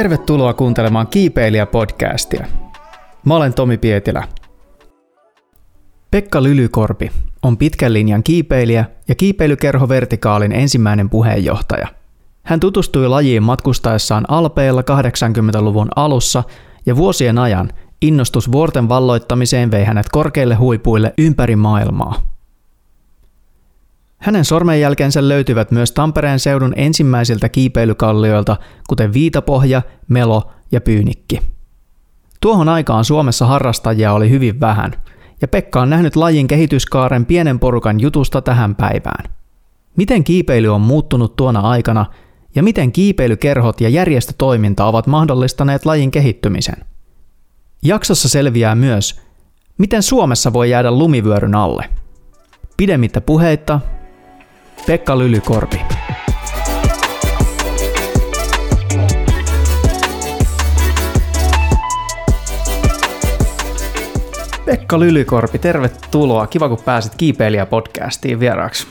[0.00, 2.46] Tervetuloa kuuntelemaan Kiipeilijä-podcastia.
[3.24, 4.28] Mä olen Tomi Pietilä.
[6.10, 7.10] Pekka Lylykorpi
[7.42, 11.86] on pitkän linjan kiipeilijä ja kiipeilykerho Vertikaalin ensimmäinen puheenjohtaja.
[12.42, 16.42] Hän tutustui lajiin matkustaessaan Alpeilla 80-luvun alussa
[16.86, 17.70] ja vuosien ajan
[18.02, 22.22] innostus vuorten valloittamiseen vei hänet korkeille huipuille ympäri maailmaa.
[24.20, 28.56] Hänen sormenjälkensä löytyvät myös Tampereen seudun ensimmäisiltä kiipeilykallioilta,
[28.88, 31.40] kuten Viitapohja, Melo ja Pyynikki.
[32.40, 34.92] Tuohon aikaan Suomessa harrastajia oli hyvin vähän,
[35.42, 39.24] ja Pekka on nähnyt lajin kehityskaaren pienen porukan jutusta tähän päivään.
[39.96, 42.06] Miten kiipeily on muuttunut tuona aikana,
[42.54, 46.76] ja miten kiipeilykerhot ja järjestötoiminta ovat mahdollistaneet lajin kehittymisen?
[47.82, 49.20] Jaksossa selviää myös,
[49.78, 51.84] miten Suomessa voi jäädä lumivyöryn alle.
[52.76, 53.80] Pidemmittä puheitta,
[54.86, 55.80] Pekka Lylykorpi.
[64.64, 66.46] Pekka Lylykorpi, tervetuloa.
[66.46, 68.86] Kiva, kun pääsit Kiipeilijä-podcastiin vieraaksi.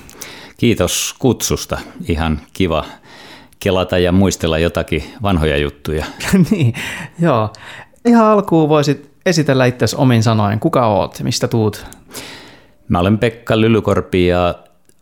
[0.58, 1.80] Kiitos kutsusta.
[2.08, 2.86] Ihan kiva
[3.60, 6.06] kelata ja muistella jotakin vanhoja juttuja.
[6.52, 6.74] niin,
[7.20, 7.54] joo.
[8.06, 10.60] Ihan alkuun voisit esitellä itsesi omin sanoin.
[10.60, 11.20] Kuka oot?
[11.24, 11.86] Mistä tuut?
[12.88, 14.56] Mä olen Pekka Lylykorpi ja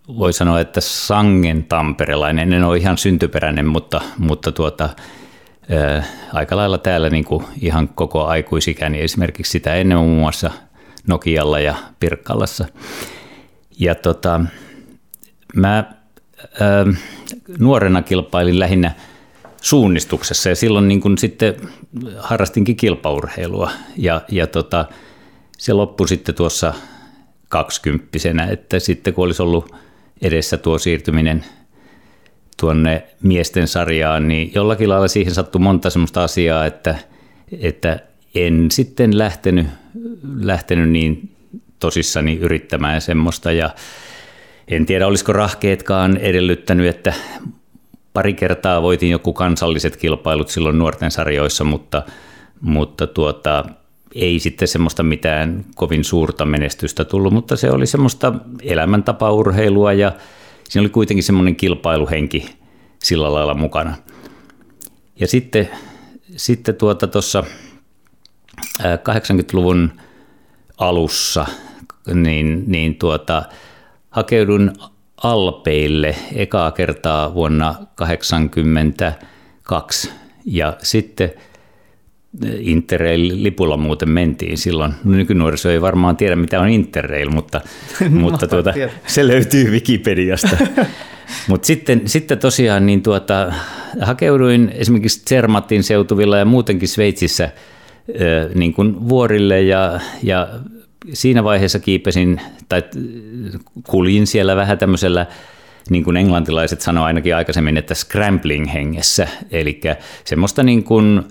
[0.08, 2.54] voi sanoa, että sangen tamperelainen.
[2.54, 4.90] En ole ihan syntyperäinen, mutta, mutta tuota,
[5.70, 9.02] ää, aika lailla täällä niin kuin ihan koko aikuisikäni.
[9.02, 10.52] Esimerkiksi sitä ennen muun muassa
[11.08, 12.66] Nokialla ja Pirkkallassa.
[13.80, 14.42] Ja tota,
[15.56, 15.84] mä
[16.60, 16.86] ää,
[17.60, 18.92] nuorena kilpailin lähinnä
[19.62, 21.56] suunnistuksessa ja silloin niin kuin sitten
[22.18, 24.86] harrastinkin kilpaurheilua ja, ja tota,
[25.58, 26.74] se loppui sitten tuossa
[27.50, 29.76] kaksikymppisenä, että sitten kun olisi ollut
[30.22, 31.46] edessä tuo siirtyminen
[32.60, 36.96] tuonne miesten sarjaan, niin jollakin lailla siihen sattui monta sellaista asiaa, että,
[37.62, 38.00] että
[38.36, 39.68] en sitten lähtenyt,
[40.42, 41.36] lähtenyt niin
[41.80, 43.52] tosissani yrittämään semmoista.
[43.52, 43.70] Ja
[44.68, 47.14] en tiedä olisiko rahkeetkaan edellyttänyt, että
[48.14, 52.04] pari kertaa voitin joku kansalliset kilpailut silloin nuorten sarjoissa, mutta,
[52.62, 53.66] mutta tuota,
[54.16, 60.12] ei sitten semmoista mitään kovin suurta menestystä tullut, mutta se oli semmoista elämäntapaurheilua ja
[60.70, 62.56] siinä oli kuitenkin semmoinen kilpailuhenki
[63.04, 63.96] sillä lailla mukana.
[65.20, 65.70] Ja sitten,
[66.36, 67.44] sitten tuota tuossa
[68.82, 69.92] 80-luvun
[70.78, 71.46] alussa
[72.14, 73.44] niin, niin tuota,
[74.10, 74.74] hakeudun
[75.24, 80.12] Alpeille ekaa kertaa vuonna 1982
[80.46, 81.34] ja sitten–
[82.60, 84.94] Interrail-lipulla muuten mentiin silloin.
[85.04, 87.62] No, nykynuoriso ei varmaan tiedä, mitä on Interrail, mutta,
[88.10, 88.74] mutta tuota,
[89.08, 90.58] se löytyy Wikipediasta.
[91.50, 93.54] mutta sitten, sitten tosiaan niin tuota,
[94.02, 97.50] hakeuduin esimerkiksi Zermatin seutuvilla ja muutenkin Sveitsissä
[98.56, 100.48] niin kuin vuorille ja, ja
[101.14, 102.84] siinä vaiheessa kiipesin tai
[103.88, 105.26] kuljin siellä vähän tämmöisellä
[105.90, 109.82] niin kuin englantilaiset sanoo ainakin aikaisemmin, että scrambling hengessä, eli
[110.24, 111.24] semmoista niin kuin,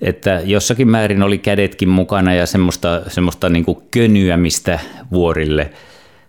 [0.00, 4.78] että jossakin määrin oli kädetkin mukana ja semmoista, semmoista niin kuin könyämistä
[5.12, 5.70] vuorille.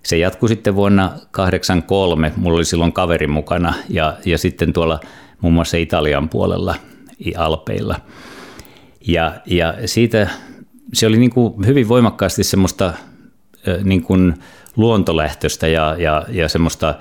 [0.03, 4.99] Se jatkui sitten vuonna 1983, mulla oli silloin kaveri mukana ja, ja sitten tuolla
[5.41, 6.75] muun muassa Italian puolella
[7.37, 7.95] Alpeilla.
[9.07, 10.29] Ja, ja siitä
[10.93, 12.93] se oli niin kuin hyvin voimakkaasti semmoista
[13.83, 14.33] niin kuin
[14.75, 16.95] luontolähtöistä ja, ja, ja semmoista,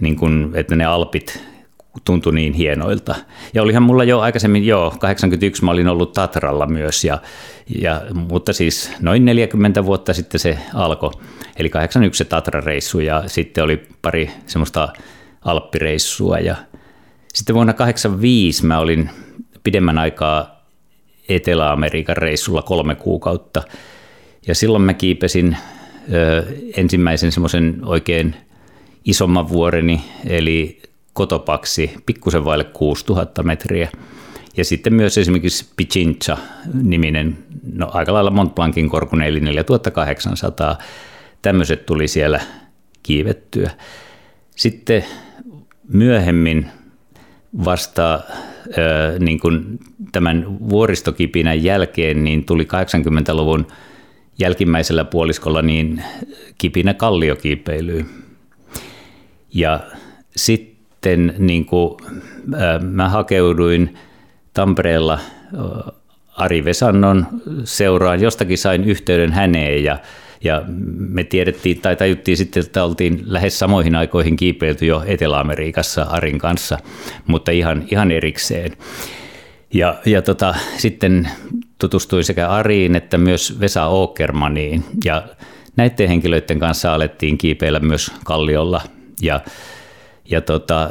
[0.00, 1.44] niin kuin, että ne Alpit
[2.04, 3.14] tuntui niin hienoilta.
[3.54, 7.18] Ja olihan mulla jo aikaisemmin, joo, 81 mä olin ollut Tatralla myös, ja,
[7.80, 11.10] ja, mutta siis noin 40 vuotta sitten se alkoi.
[11.56, 14.88] Eli 81 se Tatra-reissu ja sitten oli pari semmoista
[15.44, 16.38] alppireissua.
[16.38, 16.56] Ja
[17.34, 19.10] sitten vuonna 85 mä olin
[19.62, 20.64] pidemmän aikaa
[21.28, 23.62] Etelä-Amerikan reissulla kolme kuukautta.
[24.46, 25.56] Ja silloin mä kiipesin
[26.12, 26.44] ö,
[26.76, 28.36] ensimmäisen semmoisen oikein
[29.04, 30.82] isomman vuoreni, eli
[31.12, 33.90] Kotopaksi pikkusen vaille 6000 metriä.
[34.56, 37.38] Ja sitten myös esimerkiksi Pichincha-niminen,
[37.72, 40.78] no aika lailla Mont Blancin korkun eli 4800.
[41.42, 42.40] Tämmöiset tuli siellä
[43.02, 43.70] kiivettyä.
[44.56, 45.04] Sitten
[45.88, 46.66] myöhemmin
[47.64, 48.20] vasta
[49.18, 49.78] niin kuin
[50.12, 53.66] tämän vuoristokipinän jälkeen niin tuli 80-luvun
[54.38, 56.04] jälkimmäisellä puoliskolla niin
[56.58, 58.06] kipinä kalliokiipeilyyn.
[59.54, 59.80] Ja
[60.36, 60.67] sitten
[60.98, 61.96] sitten niin kuin,
[62.80, 63.98] mä hakeuduin
[64.54, 65.18] Tampereella
[66.36, 67.26] Ari Vesannon
[67.64, 68.20] seuraan.
[68.20, 69.98] Jostakin sain yhteyden häneen ja,
[70.44, 70.62] ja
[70.98, 76.78] me tiedettiin tai tajuttiin sitten, että oltiin lähes samoihin aikoihin kiipeilty jo Etelä-Amerikassa Arin kanssa,
[77.26, 78.72] mutta ihan, ihan erikseen.
[79.74, 81.28] Ja, ja tota, sitten
[81.78, 84.84] tutustuin sekä Ariin että myös Vesa Åkermaniin.
[85.04, 85.22] Ja
[85.76, 88.82] näiden henkilöiden kanssa alettiin kiipeillä myös Kalliolla.
[89.22, 89.40] Ja,
[90.30, 90.90] ja tota,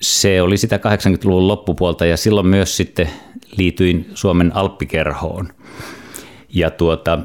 [0.00, 3.10] se oli sitä 80-luvun loppupuolta ja silloin myös sitten
[3.56, 5.48] liityin Suomen Alppikerhoon.
[6.54, 7.18] Ja tuota,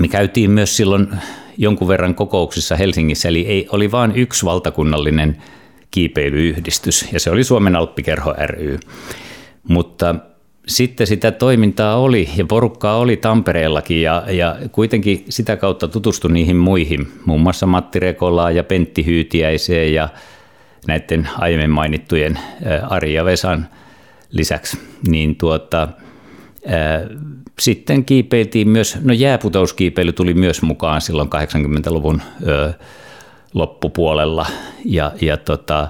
[0.00, 1.08] me käytiin myös silloin
[1.56, 5.42] jonkun verran kokouksissa Helsingissä, eli ei, oli vain yksi valtakunnallinen
[5.90, 8.78] kiipeilyyhdistys, ja se oli Suomen Alppikerho ry.
[9.68, 10.14] Mutta
[10.66, 16.56] sitten sitä toimintaa oli ja porukkaa oli Tampereellakin ja, ja kuitenkin sitä kautta tutustui niihin
[16.56, 20.08] muihin, muun muassa Matti Rekolaa ja Pentti Hyytiäiseen ja
[20.88, 22.38] näiden aiemmin mainittujen
[22.88, 23.68] Ari ja Vesan
[24.30, 24.78] lisäksi.
[25.08, 25.88] Niin tuota,
[27.58, 32.72] sitten kiipeiltiin myös, no jääputouskiipeily tuli myös mukaan silloin 80-luvun ö,
[33.54, 34.46] loppupuolella.
[34.84, 35.88] Ja, ja tota,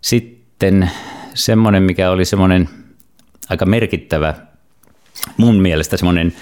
[0.00, 0.90] sitten
[1.34, 2.68] semmoinen, mikä oli semmoinen
[3.48, 4.34] aika merkittävä,
[5.36, 6.32] mun mielestä semmoinen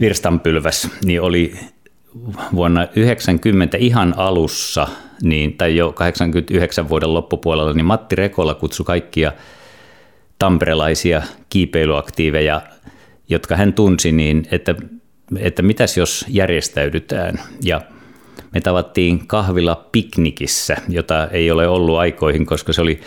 [0.00, 1.54] virstanpylväs, niin oli
[2.54, 4.88] vuonna 90 ihan alussa,
[5.22, 9.32] niin, tai jo 89 vuoden loppupuolella, niin Matti Rekola kutsui kaikkia
[10.38, 12.62] tamperelaisia kiipeilyaktiiveja–
[13.28, 14.74] jotka hän tunsi, niin että,
[15.38, 17.40] että mitäs jos järjestäydytään.
[17.64, 17.80] Ja
[18.54, 23.00] me tavattiin kahvilla piknikissä, jota ei ole ollut aikoihin, koska se oli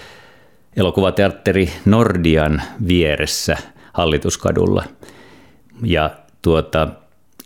[0.76, 3.58] elokuvateatteri Nordian vieressä
[3.94, 4.84] hallituskadulla.
[5.84, 6.10] Ja
[6.42, 6.88] tuota,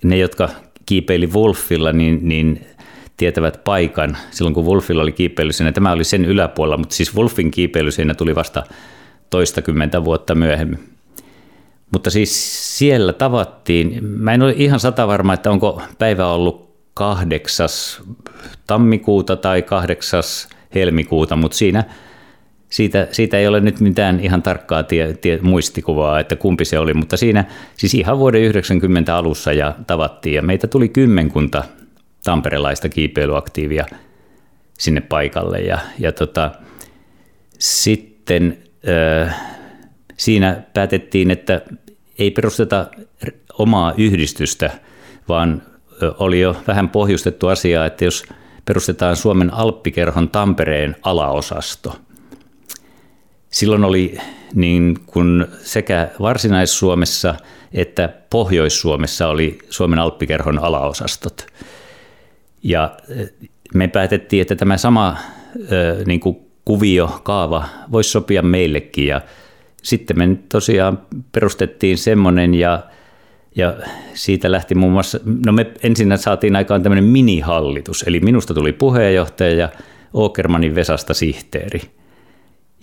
[0.03, 0.49] ne, jotka
[0.85, 2.67] kiipeili Wolfilla, niin, niin
[3.17, 4.17] tietävät paikan.
[4.31, 8.63] Silloin kun Wolfilla oli kiipeilysenä, tämä oli sen yläpuolella, mutta siis Wolfin kiipeilysenä tuli vasta
[9.29, 10.79] toistakymmentä vuotta myöhemmin.
[11.91, 18.01] Mutta siis siellä tavattiin, mä en ole ihan sata varma, että onko päivä ollut kahdeksas
[18.67, 21.83] tammikuuta tai kahdeksas helmikuuta, mutta siinä,
[22.69, 26.93] siitä, siitä ei ole nyt mitään ihan tarkkaa tie, tie, muistikuvaa, että kumpi se oli,
[26.93, 27.45] mutta siinä
[27.77, 31.63] siis ihan vuoden 90 alussa ja tavattiin ja meitä tuli kymmenkunta
[32.25, 33.85] tamperelaista kiipeilyaktiivia
[34.77, 36.51] sinne paikalle ja, ja tota,
[37.59, 38.57] sitten
[39.25, 39.35] äh,
[40.17, 41.61] siinä päätettiin, että
[42.19, 42.87] ei perusteta
[43.53, 44.71] omaa yhdistystä,
[45.29, 45.61] vaan
[46.19, 48.23] oli jo vähän pohjustettu asiaa, että jos
[48.65, 51.95] perustetaan Suomen Alppikerhon Tampereen alaosasto.
[53.49, 54.17] Silloin oli
[54.53, 57.35] niin kuin sekä Varsinais-Suomessa
[57.75, 61.47] että Pohjois-Suomessa oli Suomen Alppikerhon alaosastot.
[62.65, 62.97] Ja
[63.73, 65.17] me päätettiin, että tämä sama
[66.05, 69.21] niin kuin kuvio, kaava voisi sopia meillekin ja
[69.83, 71.01] sitten me tosiaan
[71.31, 72.83] perustettiin semmoinen ja,
[73.55, 73.75] ja
[74.13, 79.55] siitä lähti muun muassa, no me ensin saatiin aikaan tämmöinen minihallitus, eli minusta tuli puheenjohtaja
[79.55, 79.69] ja
[80.15, 81.81] Åkermanin Vesasta sihteeri.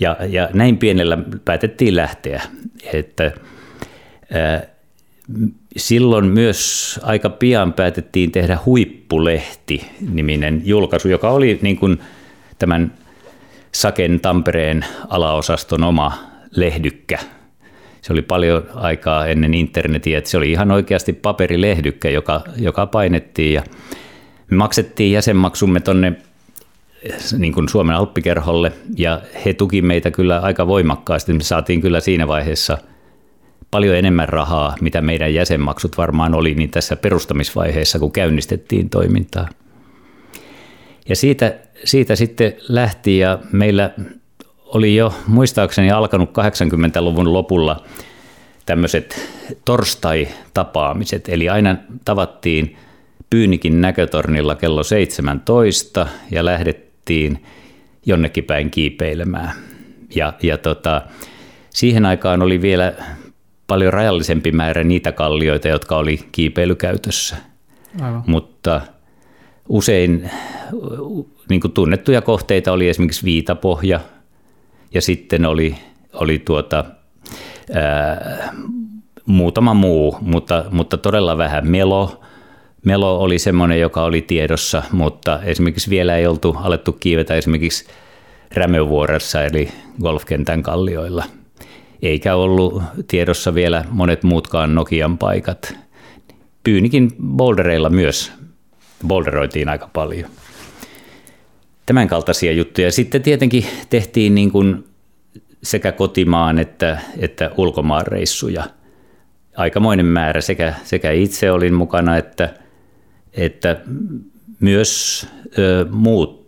[0.01, 2.43] Ja, ja näin pienellä päätettiin lähteä,
[2.93, 3.33] että
[4.33, 4.72] ää,
[5.77, 11.99] silloin myös aika pian päätettiin tehdä Huippulehti-niminen julkaisu, joka oli niin kuin
[12.59, 12.93] tämän
[13.73, 16.19] Saken Tampereen alaosaston oma
[16.57, 17.19] lehdykkä.
[18.03, 23.55] Se oli paljon aikaa ennen internetiä, että se oli ihan oikeasti paperilehdykkä, joka, joka painettiin
[23.55, 23.63] ja
[24.51, 26.13] me maksettiin jäsenmaksumme tonne
[27.39, 31.33] niin kuin Suomen Alppikerholle ja he tuki meitä kyllä aika voimakkaasti.
[31.33, 32.79] Me saatiin kyllä siinä vaiheessa
[33.73, 39.49] paljon enemmän rahaa, mitä meidän jäsenmaksut varmaan oli niin tässä perustamisvaiheessa, kun käynnistettiin toimintaa.
[41.09, 43.91] Ja siitä, siitä sitten lähti ja meillä
[44.65, 47.85] oli jo muistaakseni alkanut 80-luvun lopulla
[48.67, 49.31] tämmöiset
[49.65, 52.77] torstai-tapaamiset, eli aina tavattiin
[53.31, 57.45] Pyynikin näkötornilla kello 17 ja lähdettiin
[58.07, 59.53] jonnekin päin kiipeilemään.
[60.15, 61.03] Ja, ja tota,
[61.71, 62.95] siihen aikaan oli vielä
[63.67, 67.37] paljon rajallisempi määrä niitä kallioita, jotka oli kiipeilykäytössä.
[68.01, 68.23] Aivan.
[68.27, 68.81] Mutta
[69.69, 70.31] usein
[71.49, 74.01] niin kuin tunnettuja kohteita oli esimerkiksi Viitapohja,
[74.95, 75.77] ja sitten oli,
[76.13, 76.85] oli tuota,
[77.75, 78.55] ää,
[79.27, 81.69] muutama muu, mutta, mutta todella vähän.
[81.69, 82.21] Melo,
[82.85, 87.87] Melo oli semmoinen, joka oli tiedossa, mutta esimerkiksi vielä ei oltu alettu kiivetä esimerkiksi
[88.55, 89.69] Rämövuoressa eli
[90.03, 91.25] golfkentän kallioilla.
[92.03, 95.75] Eikä ollut tiedossa vielä monet muutkaan Nokian paikat.
[96.65, 98.33] Pyynikin bouldereilla myös
[99.07, 100.31] boulderoitiin aika paljon
[101.87, 102.93] tämän kaltaisia juttuja.
[102.93, 104.85] Sitten tietenkin tehtiin niin kuin
[105.63, 108.65] sekä kotimaan että, että ulkomaan reissuja.
[109.57, 110.41] Aikamoinen määrä.
[110.41, 112.55] Sekä, sekä itse olin mukana että,
[113.33, 113.81] että
[114.61, 115.27] myös
[115.59, 116.42] ö, muut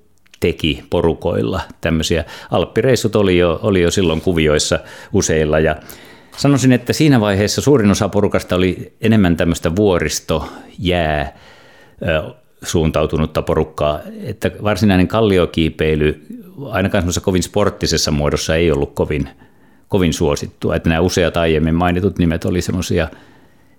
[0.45, 2.25] teki porukoilla tämmöisiä.
[2.51, 4.79] Alppireissut oli jo, oli jo silloin kuvioissa
[5.13, 5.77] useilla ja
[6.37, 10.49] sanoisin, että siinä vaiheessa suurin osa porukasta oli enemmän tämmöistä vuoristo,
[10.79, 11.39] jää,
[12.63, 16.27] suuntautunutta porukkaa, että varsinainen kalliokiipeily
[16.71, 19.29] ainakaan semmoisessa kovin sporttisessa muodossa ei ollut kovin,
[19.89, 20.77] kovin suosittua.
[20.77, 23.09] Että nämä useat aiemmin mainitut nimet oli semmoisia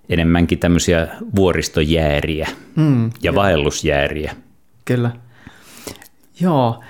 [0.08, 4.36] enemmänkin tämmöisiä vuoristojääriä mm, ja vaellusjääriä.
[4.84, 5.25] Kyllä.
[6.40, 6.80] Joo,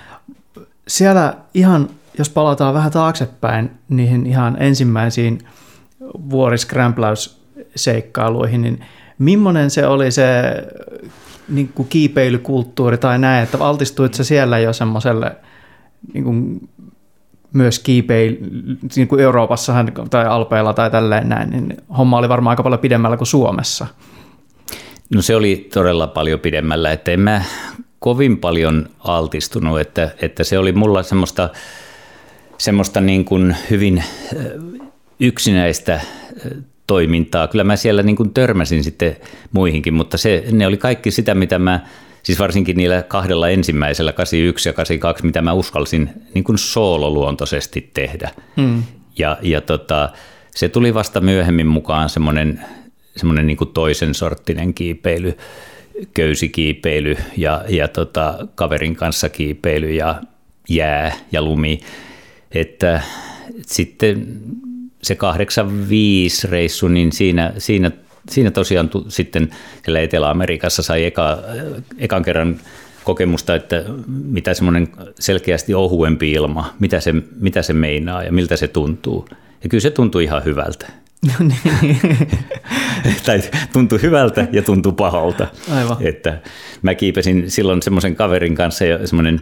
[0.88, 1.88] siellä ihan,
[2.18, 5.38] jos palataan vähän taaksepäin niihin ihan ensimmäisiin
[6.30, 8.84] vuoriskrämpläysseikkailuihin, niin
[9.18, 10.42] millainen se oli se
[11.48, 15.36] niin kuin kiipeilykulttuuri tai näin, että altistuit se siellä jo semmoiselle
[16.12, 16.68] niin kuin
[17.52, 18.36] myös kiipeil,
[18.96, 23.16] niin kuin Euroopassahan tai Alpeilla tai tälleen näin, niin homma oli varmaan aika paljon pidemmällä
[23.16, 23.86] kuin Suomessa.
[25.14, 27.44] No se oli todella paljon pidemmällä, että en mä
[27.98, 31.48] kovin paljon altistunut, että, että se oli mulla semmoista,
[32.58, 34.04] semmoista niin kuin hyvin
[35.20, 36.00] yksinäistä
[36.86, 37.48] toimintaa.
[37.48, 39.16] Kyllä mä siellä niin kuin törmäsin sitten
[39.52, 41.80] muihinkin, mutta se, ne oli kaikki sitä, mitä mä,
[42.22, 48.30] siis varsinkin niillä kahdella ensimmäisellä, 81 ja 82, mitä mä uskalsin niin kuin soololuontoisesti tehdä.
[48.56, 48.82] Hmm.
[49.18, 50.08] Ja, ja tota,
[50.54, 52.64] se tuli vasta myöhemmin mukaan semmoinen,
[53.16, 55.36] semmoinen niin toisen sorttinen kiipeily,
[56.14, 60.22] köysikiipeily ja, ja tota, kaverin kanssa kiipeily ja
[60.68, 61.80] jää ja lumi.
[62.52, 63.00] Että
[63.66, 64.26] sitten
[65.02, 67.90] se 85 reissu, niin siinä, siinä,
[68.30, 69.50] siinä tosiaan tu, sitten
[69.84, 71.38] siellä Etelä-Amerikassa sai eka,
[71.98, 72.60] ekan kerran
[73.04, 78.68] kokemusta, että mitä semmoinen selkeästi ohuempi ilma, mitä se, mitä se meinaa ja miltä se
[78.68, 79.28] tuntuu.
[79.62, 80.86] Ja kyllä se tuntui ihan hyvältä.
[81.26, 81.46] No
[81.82, 82.00] niin.
[83.26, 83.40] tai
[83.72, 85.46] tuntui hyvältä ja tuntui pahalta.
[85.74, 85.96] Aivan.
[86.00, 86.38] Että
[86.82, 89.40] mä kiipesin silloin semmoisen kaverin kanssa semmoinen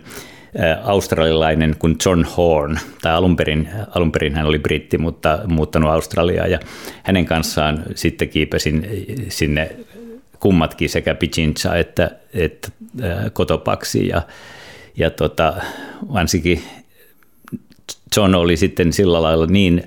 [0.82, 6.50] australialainen kuin John Horn, tai alun perin, alun perin hän oli britti, mutta muuttanut Australiaan,
[6.50, 6.58] ja
[7.02, 8.88] hänen kanssaan sitten kiipesin
[9.28, 9.76] sinne
[10.40, 12.68] kummatkin sekä Pichincha että, että
[13.32, 14.22] Kotopaksi, ja,
[14.96, 15.54] ja tota,
[16.12, 16.62] varsinkin
[18.16, 19.82] John oli sitten sillä lailla niin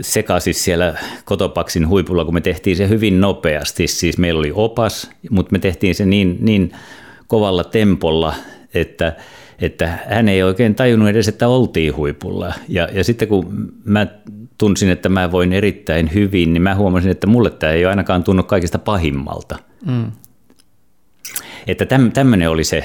[0.00, 0.94] sekaisin siellä
[1.24, 3.86] Kotopaksin huipulla, kun me tehtiin se hyvin nopeasti.
[3.86, 6.72] Siis meillä oli opas, mutta me tehtiin se niin, niin
[7.26, 8.34] kovalla tempolla,
[8.74, 9.16] että
[9.60, 12.54] että hän ei oikein tajunnut edes, että oltiin huipulla.
[12.68, 14.06] Ja, ja sitten kun mä
[14.58, 18.24] tunsin, että mä voin erittäin hyvin, niin mä huomasin, että mulle tämä ei ole ainakaan
[18.24, 19.58] tunnu kaikista pahimmalta.
[19.86, 20.12] Mm.
[21.66, 22.84] Että täm, tämmöinen oli se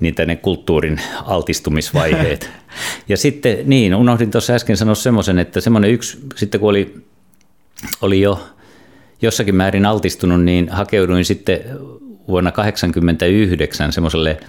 [0.00, 2.50] niitä ne kulttuurin altistumisvaiheet.
[3.08, 6.94] ja sitten, niin, unohdin tuossa äsken sanoa semmoisen, että semmoinen yksi, sitten kun oli,
[8.02, 8.48] oli jo
[9.22, 11.60] jossakin määrin altistunut, niin hakeuduin sitten
[12.28, 14.40] vuonna 1989 semmoiselle–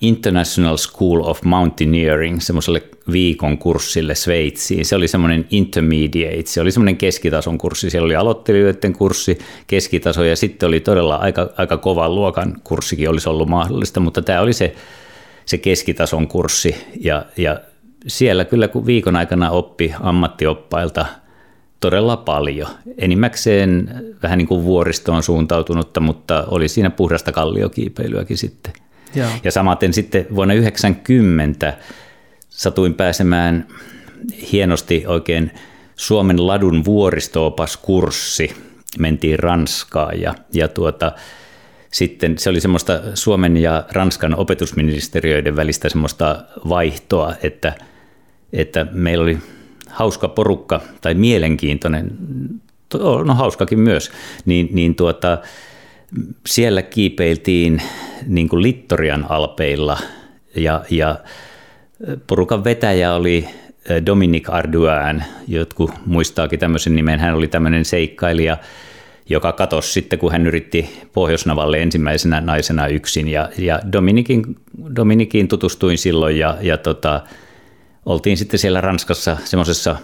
[0.00, 2.82] International School of Mountaineering semmoiselle
[3.12, 4.84] viikon kurssille Sveitsiin.
[4.84, 7.90] Se oli semmoinen intermediate, se oli semmoinen keskitason kurssi.
[7.90, 13.28] Siellä oli aloittelijoiden kurssi, keskitaso ja sitten oli todella aika, aika kovan luokan kurssikin olisi
[13.28, 14.74] ollut mahdollista, mutta tämä oli se,
[15.44, 17.60] se keskitason kurssi ja, ja
[18.06, 21.06] siellä kyllä kun viikon aikana oppi ammattioppailta
[21.80, 22.68] todella paljon.
[22.98, 28.72] Enimmäkseen vähän niin kuin vuoristoon suuntautunutta, mutta oli siinä puhdasta kalliokiipeilyäkin sitten.
[29.14, 29.28] Joo.
[29.44, 31.74] Ja samaten sitten vuonna 90
[32.48, 33.66] satuin pääsemään
[34.52, 35.50] hienosti oikein
[35.96, 38.56] Suomen ladun vuoristoopaskurssi.
[38.98, 41.12] Mentiin Ranskaan ja, ja tuota,
[41.90, 47.72] sitten se oli semmoista Suomen ja Ranskan opetusministeriöiden välistä semmoista vaihtoa, että,
[48.52, 49.38] että meillä oli
[49.88, 52.10] hauska porukka tai mielenkiintoinen,
[53.24, 54.12] no hauskakin myös,
[54.44, 55.38] niin, niin tuota,
[56.46, 57.82] siellä kiipeiltiin
[58.26, 59.98] niin kuin Littorian alpeilla
[60.56, 61.16] ja, ja
[62.26, 63.48] porukan vetäjä oli
[64.06, 67.20] Dominic Arduin, jotkut muistaakin tämmöisen nimen.
[67.20, 68.56] Hän oli tämmöinen seikkailija,
[69.28, 73.28] joka katosi sitten, kun hän yritti Pohjoisnavalle ensimmäisenä naisena yksin.
[73.28, 74.56] Ja, ja Dominikin,
[74.96, 77.20] Dominikiin tutustuin silloin ja, ja tota,
[78.06, 79.96] oltiin sitten siellä Ranskassa semmoisessa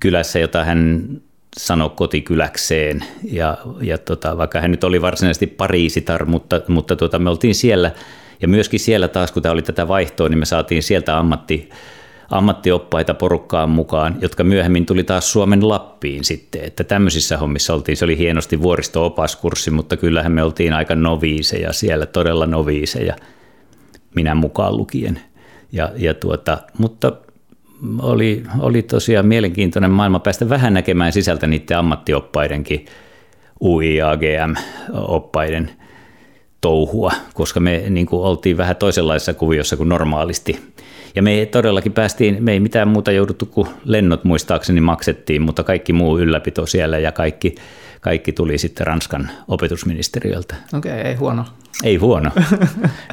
[0.00, 1.08] kylässä, jota hän
[1.56, 3.04] sanoi kotikyläkseen.
[3.24, 7.90] Ja, ja tota, vaikka hän nyt oli varsinaisesti Pariisitar, mutta, mutta tota, me oltiin siellä.
[8.42, 11.70] Ja myöskin siellä taas, kun tämä oli tätä vaihtoa, niin me saatiin sieltä ammatti,
[12.30, 16.64] ammattioppaita porukkaan mukaan, jotka myöhemmin tuli taas Suomen Lappiin sitten.
[16.64, 22.06] Että tämmöisissä hommissa oltiin, se oli hienosti vuoristo-opaskurssi, mutta kyllähän me oltiin aika noviiseja siellä,
[22.06, 23.16] todella noviiseja,
[24.14, 25.20] minä mukaan lukien.
[25.72, 27.12] Ja, ja tuota, mutta
[28.02, 32.86] oli, oli tosiaan mielenkiintoinen maailma päästä vähän näkemään sisältä niiden ammattioppaidenkin
[33.60, 35.70] UIAGM-oppaiden
[36.60, 40.60] touhua, koska me niin kuin oltiin vähän toisenlaisessa kuviossa kuin normaalisti.
[41.14, 45.92] Ja me todellakin päästiin, me ei mitään muuta jouduttu kuin lennot muistaakseni maksettiin, mutta kaikki
[45.92, 47.54] muu ylläpito siellä ja kaikki,
[48.00, 50.54] kaikki tuli sitten Ranskan opetusministeriöltä.
[50.74, 51.44] Okei, okay, ei huono.
[51.84, 52.30] Ei huono,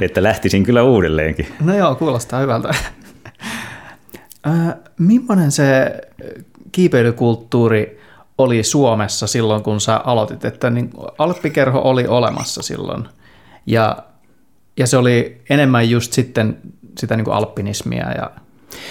[0.02, 1.48] että lähtisin kyllä uudelleenkin.
[1.64, 2.76] No joo, kuulostaa hyvältä.
[4.48, 6.02] Äh, millainen se
[6.72, 8.02] kiipeilykulttuuri
[8.38, 13.08] oli Suomessa silloin, kun sä aloitit, että niin Alppikerho oli olemassa silloin.
[13.66, 13.98] Ja,
[14.78, 16.58] ja se oli enemmän just sitten
[17.00, 18.32] sitä niin kuin alpinismia ja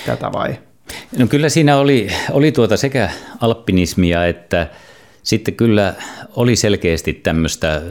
[0.07, 0.59] tätä vai?
[1.19, 4.67] No kyllä siinä oli, oli tuota sekä alpinismia että
[5.23, 5.95] sitten kyllä
[6.37, 7.83] oli selkeästi tämmöistä,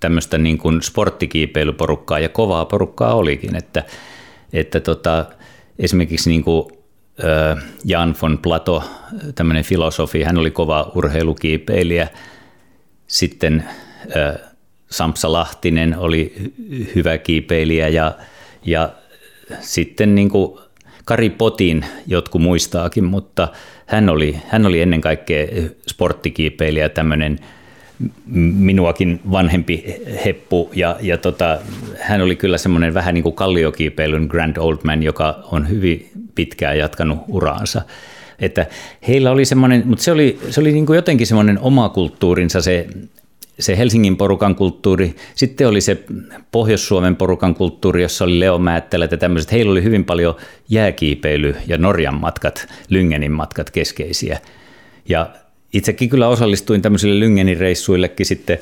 [0.00, 3.82] tämmöistä niin kuin sporttikiipeilyporukkaa ja kovaa porukkaa olikin, että,
[4.52, 5.24] että tota,
[5.78, 6.66] esimerkiksi niin kuin
[7.84, 8.84] Jan von Plato,
[9.34, 12.08] tämmöinen filosofi, hän oli kova urheilukiipeilijä.
[13.06, 13.64] Sitten
[14.90, 16.52] Sampsa Lahtinen oli
[16.94, 18.12] hyvä kiipeilijä ja,
[18.66, 18.90] ja
[19.60, 20.58] sitten niin kuin
[21.04, 23.48] Kari Potin jotkut muistaakin, mutta
[23.86, 25.46] hän oli, hän oli ennen kaikkea
[25.88, 27.38] sporttikiipeilijä, tämmöinen
[28.56, 29.84] minuakin vanhempi
[30.24, 31.58] heppu ja, ja tota,
[32.00, 36.78] hän oli kyllä semmoinen vähän niin kuin kalliokiipeilyn grand old man, joka on hyvin pitkään
[36.78, 37.82] jatkanut uraansa.
[38.38, 38.66] Että
[39.08, 42.86] heillä oli semmoinen, mutta se oli, se oli niin kuin jotenkin semmoinen oma kulttuurinsa se,
[43.58, 45.16] se Helsingin porukan kulttuuri.
[45.34, 46.04] Sitten oli se
[46.52, 49.52] Pohjois-Suomen porukan kulttuuri, jossa oli Leo Määttelät ja tämmöiset.
[49.52, 50.36] Heillä oli hyvin paljon
[50.68, 54.40] jääkiipeily ja Norjan matkat, Lyngenin matkat keskeisiä.
[55.08, 55.30] Ja
[55.74, 58.58] itsekin kyllä osallistuin tämmöisille Lyngenin reissuillekin sitten,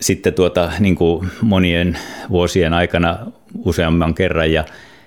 [0.00, 1.98] sitten tuota, niin kuin monien
[2.30, 3.18] vuosien aikana
[3.64, 4.52] useamman kerran.
[4.52, 4.64] Ja,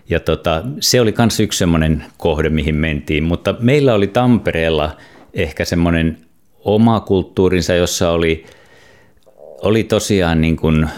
[0.10, 4.98] ja tota, se oli myös yksi semmoinen kohde, mihin mentiin, mutta meillä oli Tampereella
[5.34, 6.18] ehkä semmoinen
[6.60, 8.46] oma kulttuurinsa, jossa oli,
[9.62, 10.90] oli tosiaan niin kuin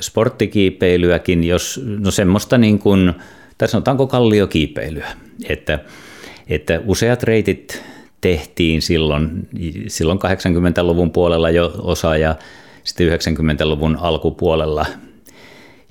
[0.00, 3.12] sporttikiipeilyäkin, jos, no semmoista niin kuin,
[3.58, 5.08] tai sanotaanko kalliokiipeilyä,
[5.48, 5.78] että,
[6.48, 7.82] että useat reitit
[8.20, 9.48] tehtiin silloin,
[9.86, 12.34] silloin 80-luvun puolella jo osa ja
[12.84, 14.86] sitten 90-luvun alkupuolella.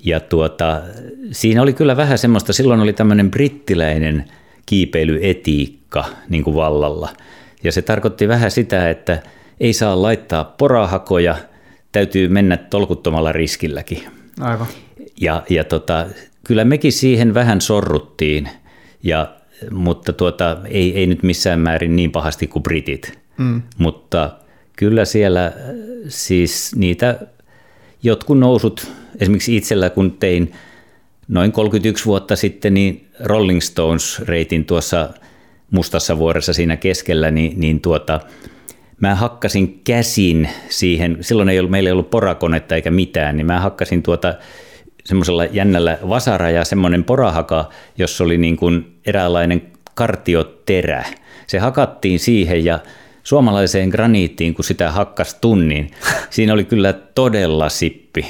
[0.04, 0.80] Ja tuota,
[1.32, 4.24] siinä oli kyllä vähän semmoista, silloin oli tämmöinen brittiläinen
[4.66, 7.08] kiipeilyetiikka niin kuin vallalla.
[7.64, 9.22] Ja se tarkoitti vähän sitä, että
[9.60, 11.36] ei saa laittaa porahakoja,
[11.92, 14.02] täytyy mennä tolkuttomalla riskilläkin.
[14.40, 14.66] Aivan.
[15.20, 16.06] Ja, ja tota,
[16.44, 18.48] kyllä mekin siihen vähän sorruttiin.
[19.02, 19.34] Ja
[19.70, 23.18] mutta tuota, ei, ei nyt missään määrin niin pahasti kuin britit.
[23.38, 23.62] Mm.
[23.78, 24.30] Mutta
[24.76, 25.52] kyllä siellä
[26.08, 27.18] siis niitä
[28.02, 30.52] jotkut nousut, esimerkiksi itsellä kun tein
[31.28, 35.08] noin 31 vuotta sitten niin Rolling Stones-reitin tuossa
[35.70, 38.20] Mustassa vuoressa siinä keskellä, niin, niin tuota,
[39.00, 43.60] mä hakkasin käsin siihen, silloin ei ollut, meillä ei ollut porakonetta eikä mitään, niin mä
[43.60, 44.34] hakkasin tuota
[45.04, 49.62] semmoisella jännällä vasara ja semmoinen porahaka, jossa oli niin kuin eräänlainen
[49.94, 51.04] kartioterä.
[51.46, 52.78] Se hakattiin siihen ja
[53.22, 55.90] suomalaiseen graniittiin, kun sitä hakkas tunnin,
[56.30, 58.26] siinä oli kyllä todella sippi.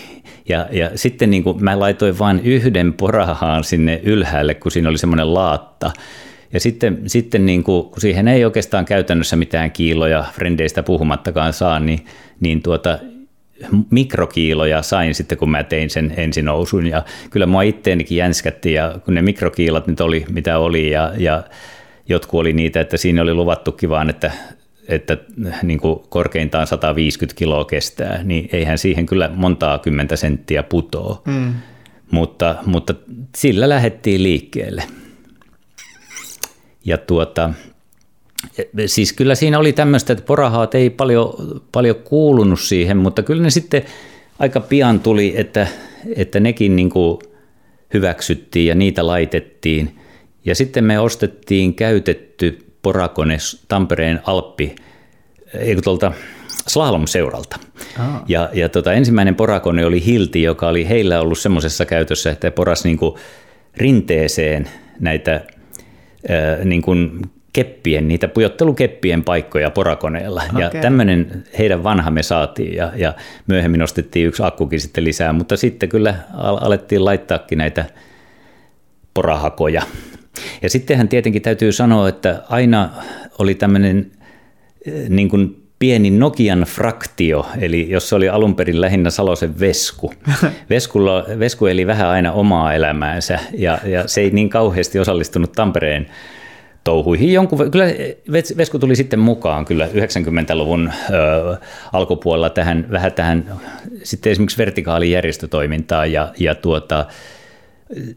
[0.49, 4.99] Ja, ja sitten niin kuin mä laitoin vain yhden porahaan sinne ylhäälle, kun siinä oli
[4.99, 5.91] semmoinen laatta.
[6.53, 11.81] Ja sitten, sitten niin kuin, kun siihen ei oikeastaan käytännössä mitään kiiloja, frendeistä puhumattakaan saa,
[11.81, 12.05] niin,
[12.41, 12.99] niin tuota,
[13.91, 16.87] mikrokiiloja sain sitten, kun mä tein sen ensinousun.
[16.87, 21.43] Ja kyllä mua itteenikin jänskätti, ja kun ne mikrokiilat nyt oli, mitä oli, ja, ja
[22.09, 24.31] jotkut oli niitä, että siinä oli luvattukin vaan, että
[24.89, 25.19] että
[25.63, 31.23] niin kuin korkeintaan 150 kiloa kestää, niin eihän siihen kyllä montaa kymmentä senttiä putoo.
[31.27, 31.53] Mm.
[32.11, 32.95] Mutta, mutta
[33.37, 34.83] sillä lähdettiin liikkeelle.
[36.85, 37.51] Ja tuota,
[38.87, 41.35] Siis kyllä siinä oli tämmöistä, että porahaat ei paljon,
[41.73, 43.83] paljon kuulunut siihen, mutta kyllä ne sitten
[44.39, 45.67] aika pian tuli, että,
[46.17, 47.19] että nekin niin kuin
[47.95, 49.99] hyväksyttiin ja niitä laitettiin.
[50.45, 53.37] Ja sitten me ostettiin käytetty porakone
[53.69, 54.77] Tampereen Alppi,
[55.55, 56.13] eikö tuolta
[56.69, 57.57] slalom-seuralta.
[57.99, 58.23] Ah.
[58.29, 62.85] Ja, ja tota, ensimmäinen porakone oli Hilti, joka oli heillä ollut semmoisessa käytössä, että poras
[62.85, 63.15] niin kuin
[63.77, 64.69] rinteeseen
[65.01, 67.23] näitä ää, niin kuin
[67.53, 70.43] keppien, niitä pujottelukeppien paikkoja porakoneella.
[70.51, 70.63] Okay.
[70.63, 73.15] Ja tämmöinen heidän vanha me saatiin ja, ja
[73.47, 76.15] myöhemmin ostettiin yksi akkukin sitten lisää, mutta sitten kyllä
[76.61, 77.85] alettiin laittaakin näitä
[79.15, 79.83] porahakoja.
[80.63, 82.91] Ja sittenhän tietenkin täytyy sanoa, että aina
[83.39, 84.11] oli tämmöinen
[84.87, 90.15] eh, niin kuin pieni Nokian fraktio, eli jos se oli alun perin lähinnä Salosen Vesku.
[90.71, 96.07] Veskulla, Vesku eli vähän aina omaa elämäänsä ja, ja se ei niin kauheasti osallistunut Tampereen
[96.91, 97.33] touhuihin.
[97.33, 97.87] Jonkun, kyllä
[98.57, 101.57] Vesku tuli sitten mukaan kyllä 90-luvun ö,
[101.93, 103.61] alkupuolella tähän, vähän tähän
[104.03, 107.07] sitten esimerkiksi vertikaalijärjestötoimintaan ja, ja tuota,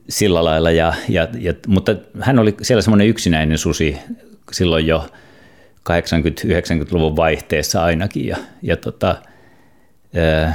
[0.09, 3.97] sillä lailla, ja, ja, ja, mutta hän oli siellä semmoinen yksinäinen susi
[4.51, 5.07] silloin jo
[5.89, 9.15] 80-90-luvun vaihteessa ainakin, ja, ja tota,
[10.17, 10.49] ö,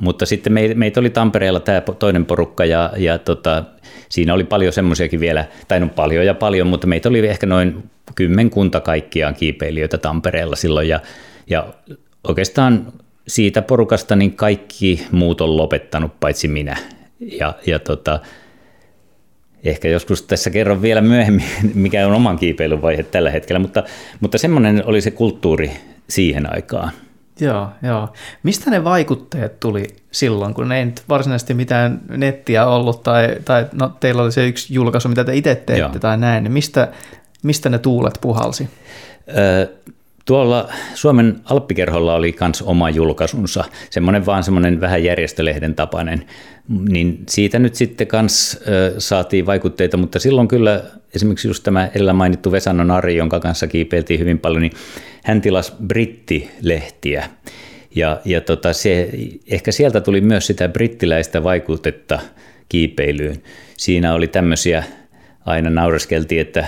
[0.00, 3.64] mutta sitten meitä oli Tampereella tämä toinen porukka ja, ja tota,
[4.08, 7.90] siinä oli paljon semmoisiakin vielä, tai no paljon ja paljon, mutta meitä oli ehkä noin
[8.14, 11.00] kymmenkunta kaikkiaan kiipeilijöitä Tampereella silloin ja,
[11.46, 11.66] ja
[12.28, 12.92] oikeastaan
[13.28, 16.76] siitä porukasta niin kaikki muut on lopettanut paitsi minä.
[17.20, 18.20] Ja, ja tota,
[19.64, 23.82] ehkä joskus tässä kerron vielä myöhemmin, mikä on oman kiipeilyn vaihe tällä hetkellä, mutta,
[24.20, 25.70] mutta semmoinen oli se kulttuuri
[26.08, 26.90] siihen aikaan.
[27.40, 28.08] Joo, joo.
[28.42, 33.88] Mistä ne vaikutteet tuli silloin, kun ei nyt varsinaisesti mitään nettiä ollut, tai, tai no,
[34.00, 35.88] teillä oli se yksi julkaisu, mitä te itse teette joo.
[36.00, 36.88] tai näin, niin mistä,
[37.42, 38.68] mistä ne tuulet puhalsi?
[39.38, 39.66] Öö,
[40.24, 46.24] tuolla Suomen Alppikerholla oli myös oma julkaisunsa, semmoinen vaan semmoinen vähän järjestölehden tapainen,
[46.88, 48.60] niin siitä nyt sitten kans
[48.98, 50.82] saatiin vaikutteita, mutta silloin kyllä
[51.14, 54.72] esimerkiksi just tämä edellä mainittu Vesannon Ari, jonka kanssa kiipeiltiin hyvin paljon, niin
[55.24, 57.28] hän tilasi brittilehtiä.
[57.96, 59.10] Ja, ja tota, se,
[59.50, 62.18] ehkä sieltä tuli myös sitä brittiläistä vaikutetta
[62.68, 63.42] kiipeilyyn.
[63.76, 64.84] Siinä oli tämmöisiä,
[65.46, 66.66] aina naureskeltiin, että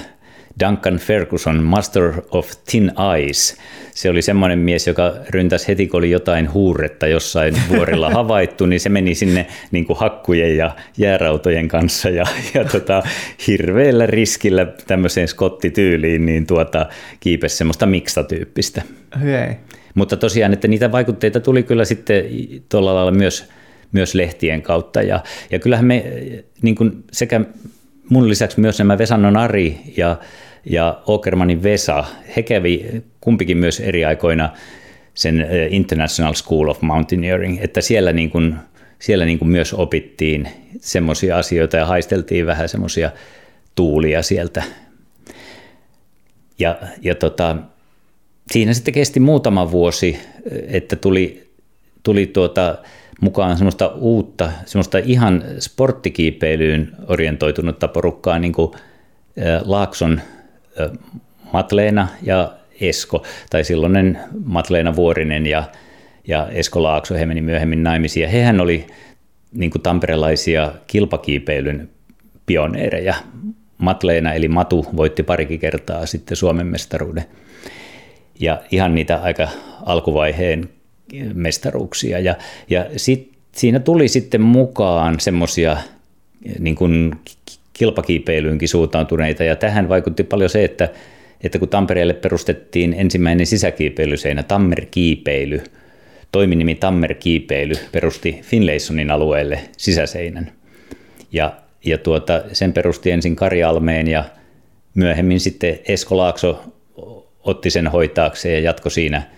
[0.60, 3.56] Duncan Ferguson, Master of Thin Eyes.
[3.94, 8.80] Se oli semmoinen mies, joka ryntäsi heti, kun oli jotain huuretta jossain vuorilla havaittu, niin
[8.80, 13.02] se meni sinne niin kuin hakkujen ja jäärautojen kanssa ja, ja tota,
[13.46, 16.86] hirveällä riskillä tämmöiseen skottityyliin niin tuota,
[17.20, 18.82] kiipesi semmoista mikstatyyppistä.
[19.22, 19.56] Hei.
[19.94, 22.24] Mutta tosiaan, että niitä vaikutteita tuli kyllä sitten
[22.68, 23.48] tuolla lailla myös,
[23.92, 25.02] myös lehtien kautta.
[25.02, 26.04] Ja, ja kyllähän me
[26.62, 27.40] niin kuin sekä
[28.08, 30.16] mun lisäksi myös nämä Vesannon Ari ja,
[30.70, 32.04] ja Okermanin Vesa,
[32.36, 34.52] he kävi kumpikin myös eri aikoina
[35.14, 38.54] sen International School of Mountaineering, että siellä, niin kuin,
[38.98, 40.48] siellä niin kuin myös opittiin
[40.80, 43.10] semmoisia asioita ja haisteltiin vähän semmoisia
[43.74, 44.62] tuulia sieltä.
[46.58, 47.56] Ja, ja tota,
[48.52, 50.18] siinä sitten kesti muutama vuosi,
[50.66, 51.50] että tuli,
[52.02, 52.78] tuli tuota,
[53.22, 58.72] mukaan semmoista uutta, semmoista ihan sporttikiipeilyyn orientoitunutta porukkaa, niin kuin
[59.64, 60.20] Laakson
[61.52, 65.64] Matleena ja Esko, tai silloinen Matleena Vuorinen ja,
[66.28, 68.86] ja Esko Laakso, he meni myöhemmin naimisiin, ja hehän oli
[69.52, 71.88] niin kuin tamperelaisia kilpakiipeilyn
[72.46, 73.14] pioneereja.
[73.78, 77.24] Matleena eli Matu voitti parikin kertaa sitten Suomen mestaruuden.
[78.40, 79.48] Ja ihan niitä aika
[79.86, 80.68] alkuvaiheen
[81.34, 82.18] mestaruuksia.
[82.18, 82.34] Ja,
[82.70, 85.76] ja sit, siinä tuli sitten mukaan semmoisia
[86.58, 87.14] niin kuin
[87.72, 90.88] kilpakiipeilyynkin suuntautuneita, ja tähän vaikutti paljon se, että,
[91.44, 95.62] että kun Tampereelle perustettiin ensimmäinen sisäkiipeilyseinä, Tammer-kiipeily,
[96.32, 100.52] toiminimi Tammer-kiipeily perusti Finlaysonin alueelle sisäseinän.
[101.32, 101.52] Ja,
[101.84, 104.24] ja tuota, sen perusti ensin Kari Almeen ja
[104.94, 106.62] myöhemmin sitten Esko Laakso
[107.40, 109.22] otti sen hoitaakseen ja jatko siinä–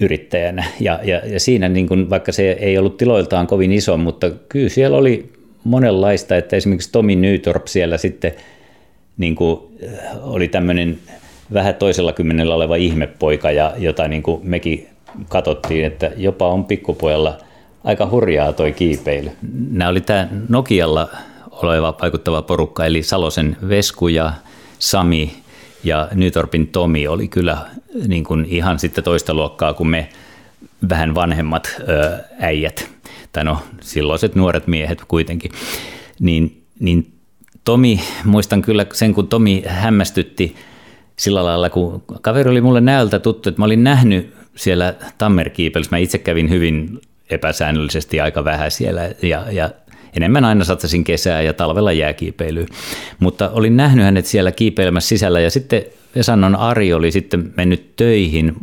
[0.00, 0.64] yrittäjänä.
[0.80, 4.68] Ja, ja, ja siinä, niin kun, vaikka se ei ollut tiloiltaan kovin iso, mutta kyllä
[4.68, 5.32] siellä oli
[5.64, 8.32] monenlaista, että esimerkiksi Tomi Nytorp siellä sitten
[9.16, 10.98] niin kuin, äh, oli tämmöinen
[11.52, 14.88] vähän toisella kymmenellä oleva ihmepoika, ja jota niin kuin mekin
[15.28, 17.38] katsottiin, että jopa on pikkupojalla
[17.84, 19.30] aika hurjaa toi kiipeily.
[19.70, 21.08] Nämä oli tämä Nokialla
[21.50, 24.32] oleva vaikuttava porukka, eli Salosen Vesku ja
[24.78, 25.43] Sami
[25.84, 27.58] ja Nytorpin Tomi oli kyllä
[28.06, 30.08] niin kuin ihan sitten toista luokkaa kuin me
[30.88, 32.90] vähän vanhemmat ö, äijät,
[33.32, 35.50] tai no silloiset nuoret miehet kuitenkin.
[36.20, 37.12] Niin, niin
[37.64, 40.56] Tomi, muistan kyllä sen, kun Tomi hämmästytti
[41.16, 45.98] sillä lailla, kun kaveri oli mulle näöltä tuttu, että mä olin nähnyt siellä Tammerkiipelissä, mä
[45.98, 49.70] itse kävin hyvin epäsäännöllisesti aika vähän siellä, ja, ja
[50.16, 52.68] enemmän aina satsasin kesää ja talvella jääkiipeilyyn.
[53.18, 55.82] Mutta olin nähnyt hänet siellä kiipeilemässä sisällä ja sitten
[56.16, 58.54] Vesannon Ari oli sitten mennyt töihin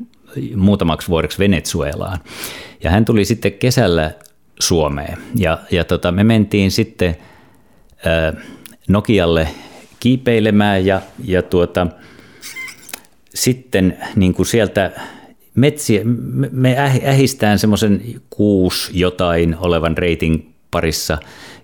[0.56, 2.20] muutamaksi vuodeksi Venezuelaan.
[2.84, 4.12] Ja hän tuli sitten kesällä
[4.60, 7.18] Suomeen ja, ja tota, me mentiin sitten
[8.06, 8.34] ää,
[8.88, 9.48] Nokialle
[10.00, 11.88] kiipeilemään ja, ja tuota,
[13.34, 14.92] sitten niin kuin sieltä
[15.56, 16.02] metsiä,
[16.52, 21.18] me ähistään semmoisen kuusi jotain olevan reitin parissa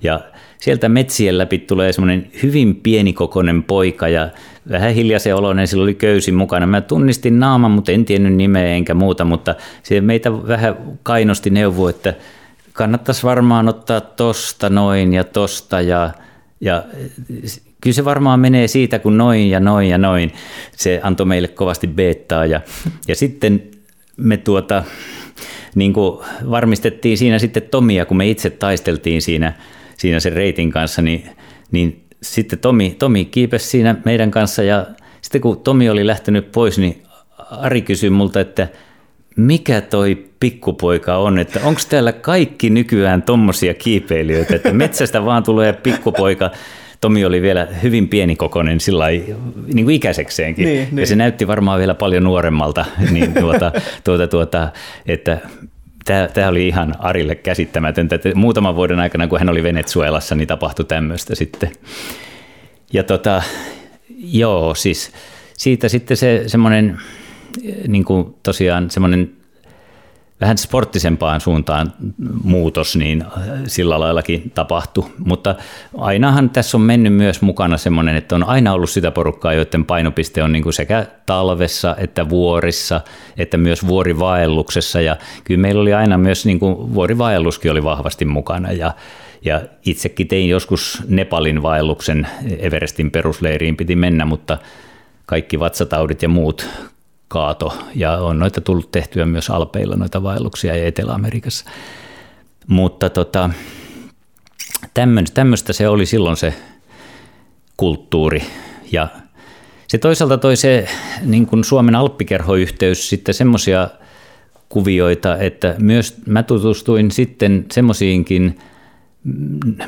[0.03, 0.19] ja
[0.57, 4.29] sieltä metsien läpi tulee semmoinen hyvin pienikokoinen poika ja
[4.69, 6.65] vähän hiljaisen oloinen, sillä oli köysi mukana.
[6.65, 11.89] Mä tunnistin naaman, mutta en tiennyt nimeä enkä muuta, mutta se meitä vähän kainosti neuvo,
[11.89, 12.13] että
[12.73, 16.11] kannattaisi varmaan ottaa tosta noin ja tosta ja
[16.61, 16.83] ja
[17.81, 20.33] kyllä se varmaan menee siitä, kun noin ja noin ja noin.
[20.77, 22.61] Se antoi meille kovasti beettaa ja,
[23.07, 23.63] ja sitten
[24.17, 24.83] me tuota,
[25.77, 26.19] niin kuin
[26.51, 29.53] varmistettiin siinä sitten Tomia, kun me itse taisteltiin siinä,
[29.97, 31.29] siinä sen reitin kanssa, niin,
[31.71, 34.85] niin sitten Tomi, Tomi kiipesi siinä meidän kanssa ja
[35.21, 37.03] sitten kun Tomi oli lähtenyt pois, niin
[37.51, 38.67] Ari kysyi multa, että
[39.35, 45.73] mikä toi pikkupoika on, että onko täällä kaikki nykyään tommosia kiipeilijöitä, että metsästä vaan tulee
[45.73, 46.51] pikkupoika.
[47.01, 49.07] Tomi oli vielä hyvin pienikokoinen sillä
[49.73, 50.65] niin kuin ikäisekseenkin.
[50.65, 51.07] Niin, ja niin.
[51.07, 53.71] se näytti varmaan vielä paljon nuoremmalta, niin tuota,
[54.03, 54.71] tuota, tuota,
[55.05, 55.39] että
[56.33, 58.15] tämä oli ihan Arille käsittämätöntä.
[58.15, 61.71] Että muutaman vuoden aikana, kun hän oli Venezuelassa, niin tapahtui tämmöistä sitten.
[62.93, 63.41] Ja tota,
[64.17, 65.11] joo, siis
[65.57, 66.97] siitä sitten se semmoinen,
[67.87, 69.36] niin kuin tosiaan semmoinen
[70.41, 71.93] vähän sporttisempaan suuntaan
[72.43, 73.23] muutos, niin
[73.67, 75.05] sillä laillakin tapahtui.
[75.25, 75.55] Mutta
[75.97, 80.43] ainahan tässä on mennyt myös mukana semmoinen, että on aina ollut sitä porukkaa, joiden painopiste
[80.43, 83.01] on niin kuin sekä talvessa että vuorissa,
[83.37, 85.01] että myös vuorivaelluksessa.
[85.01, 88.71] Ja kyllä meillä oli aina myös, niin kuin vuorivaelluskin oli vahvasti mukana.
[88.71, 88.91] Ja,
[89.41, 92.27] ja itsekin tein joskus Nepalin vaelluksen
[92.59, 94.57] Everestin perusleiriin piti mennä, mutta
[95.25, 96.69] kaikki vatsataudit ja muut
[97.27, 97.77] kaato.
[97.95, 101.65] Ja on noita tullut tehtyä myös Alpeilla noita vaelluksia ja Etelä-Amerikassa.
[102.67, 103.49] Mutta tota,
[105.33, 106.53] tämmöistä se oli silloin se
[107.77, 108.43] kulttuuri.
[108.91, 109.07] Ja
[109.87, 110.87] se toisaalta toi se
[111.21, 113.89] niin kuin Suomen alppikerhoyhteys sitten semmoisia
[114.69, 118.59] kuvioita, että myös mä tutustuin sitten semmoisiinkin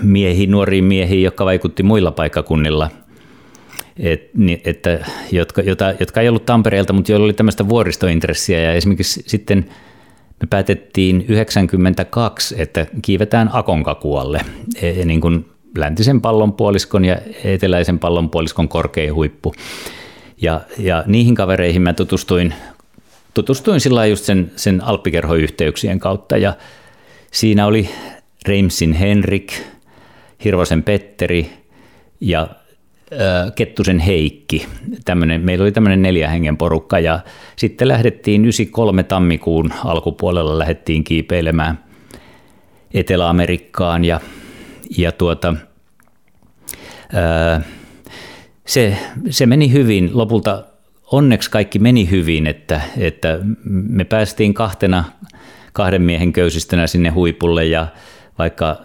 [0.02, 2.90] miehiin, nuoriin miehiin, jotka vaikutti muilla paikkakunnilla–
[4.00, 4.32] et,
[4.66, 9.66] että, jotka, jota, jotka ei ollut Tampereelta, mutta joilla oli tämmöistä vuoristointressiä ja esimerkiksi sitten
[10.42, 14.42] me päätettiin 92, että kiivetään Akonkakualle,
[14.82, 15.46] e, niin kuin
[15.78, 19.54] läntisen pallonpuoliskon ja eteläisen pallonpuoliskon korkein huippu.
[20.42, 22.54] Ja, ja niihin kavereihin mä tutustuin,
[23.34, 26.54] tutustuin sillä just sen, sen alppikerhoyhteyksien kautta ja
[27.32, 27.90] siinä oli
[28.48, 29.54] Reimsin Henrik,
[30.44, 31.52] Hirvosen Petteri
[32.22, 32.48] ja
[33.56, 34.68] Kettusen Heikki.
[35.06, 37.20] Tämmönen, meillä oli tämmöinen neljä hengen porukka ja
[37.56, 41.80] sitten lähdettiin 93 tammikuun alkupuolella lähdettiin kiipeilemään
[42.94, 44.20] Etelä-Amerikkaan ja,
[44.98, 45.56] ja tuota,
[47.14, 47.62] ää,
[48.66, 48.98] se,
[49.30, 50.10] se meni hyvin.
[50.14, 50.64] Lopulta
[51.12, 55.04] onneksi kaikki meni hyvin, että, että me päästiin kahtena
[55.74, 57.88] kahden miehen köysistönä sinne huipulle ja
[58.38, 58.78] vaikka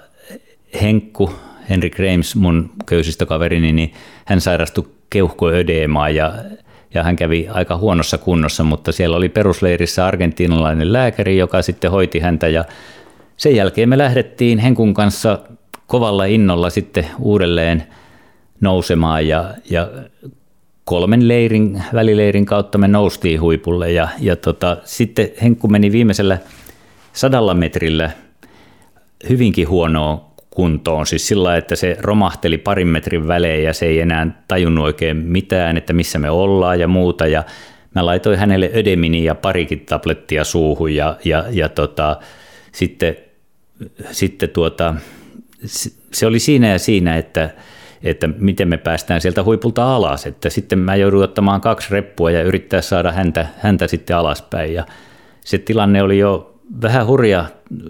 [0.82, 1.30] Henkku
[1.70, 3.92] Henrik Reims, mun köysistökaverini, niin
[4.24, 6.34] hän sairastui keuhkoödeemaan ja,
[6.94, 12.18] ja hän kävi aika huonossa kunnossa, mutta siellä oli perusleirissä argentiinalainen lääkäri, joka sitten hoiti
[12.18, 12.64] häntä ja
[13.36, 15.38] sen jälkeen me lähdettiin Henkun kanssa
[15.86, 17.82] kovalla innolla sitten uudelleen
[18.60, 19.88] nousemaan ja, ja
[20.84, 26.38] kolmen leirin, välileirin kautta me noustiin huipulle ja, ja tota, sitten Henkku meni viimeisellä
[27.12, 28.10] sadalla metrillä
[29.28, 31.06] hyvinkin huonoa kuntoon.
[31.06, 35.76] Siis sillä että se romahteli parin metrin välein ja se ei enää tajunnut oikein mitään,
[35.76, 37.26] että missä me ollaan ja muuta.
[37.26, 37.44] Ja
[37.94, 42.16] mä laitoin hänelle ödemini ja parikin tablettia suuhun ja, ja, ja tota,
[42.72, 43.16] sitten,
[44.10, 44.94] sitten tuota,
[46.12, 47.50] se oli siinä ja siinä, että,
[48.02, 50.26] että miten me päästään sieltä huipulta alas.
[50.26, 54.74] Että sitten mä joudun ottamaan kaksi reppua ja yrittää saada häntä, häntä sitten alaspäin.
[54.74, 54.86] Ja
[55.40, 57.44] se tilanne oli jo vähän hurja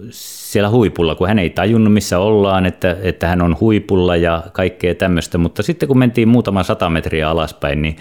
[0.09, 4.95] siellä huipulla, kun hän ei tajunnut, missä ollaan, että, että hän on huipulla ja kaikkea
[4.95, 5.37] tämmöistä.
[5.37, 7.95] Mutta sitten kun mentiin muutama sata metriä alaspäin, niin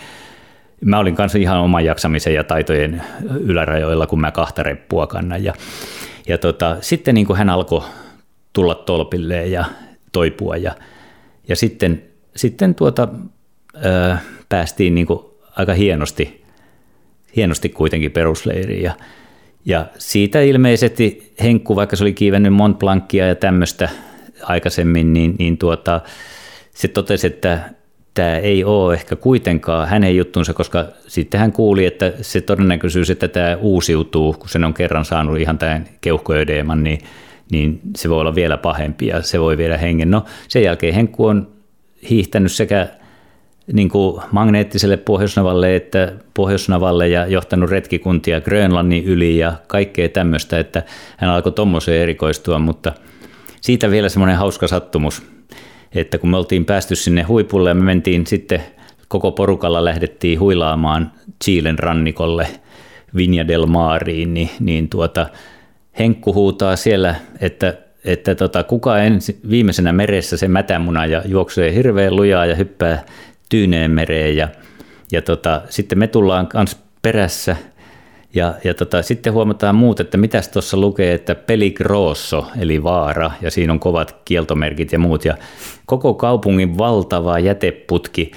[0.84, 3.02] mä olin kanssa ihan oman jaksamisen ja taitojen
[3.40, 5.44] ylärajoilla, kun mä kahta reppua kannan.
[5.44, 5.54] Ja,
[6.28, 7.82] ja tota, sitten niin kuin hän alkoi
[8.52, 9.64] tulla tolpilleen ja
[10.12, 10.72] toipua ja,
[11.48, 12.02] ja sitten,
[12.36, 13.08] sitten tuota,
[13.82, 14.18] ää,
[14.48, 15.20] päästiin niin kuin
[15.56, 16.44] aika hienosti,
[17.36, 18.92] hienosti kuitenkin perusleiriin ja,
[19.64, 23.88] ja siitä ilmeisesti Henkku, vaikka se oli kiivennyt Mont Blancia ja tämmöistä
[24.42, 26.00] aikaisemmin, niin, niin tuota,
[26.74, 27.70] se totesi, että
[28.14, 33.28] tämä ei ole ehkä kuitenkaan hänen juttunsa, koska sitten hän kuuli, että se todennäköisyys, että
[33.28, 36.98] tämä uusiutuu, kun sen on kerran saanut ihan tämän keuhkoödeeman, niin,
[37.50, 40.10] niin se voi olla vielä pahempi ja se voi viedä hengen.
[40.10, 41.48] No sen jälkeen Henkku on
[42.10, 42.88] hiihtänyt sekä
[43.72, 50.82] niin kuin magneettiselle Pohjoisnavalle että Pohjoisnavalle ja johtanut retkikuntia Grönlannin yli ja kaikkea tämmöistä, että
[51.16, 52.92] hän alkoi tuommoiseen erikoistua, mutta
[53.60, 55.22] siitä vielä semmoinen hauska sattumus,
[55.94, 58.62] että kun me oltiin päästy sinne huipulle ja me mentiin sitten
[59.08, 61.12] koko porukalla lähdettiin huilaamaan
[61.44, 62.46] Chilen rannikolle
[63.16, 65.26] Vinja del Mariin, niin, niin tuota,
[65.98, 67.74] Henkku huutaa siellä, että
[68.04, 73.04] että tota, kuka ensi, viimeisenä meressä se mätämuna ja juoksee hirveän lujaa ja hyppää
[73.48, 74.48] tyyneen mereen ja,
[75.12, 77.56] ja tota, sitten me tullaan kans perässä–
[78.34, 83.50] ja, ja tota, sitten huomataan muut, että mitäs tuossa lukee, että peligrosso, eli vaara, ja
[83.50, 85.24] siinä on kovat kieltomerkit ja muut.
[85.24, 85.36] Ja
[85.86, 88.32] koko kaupungin valtava jäteputki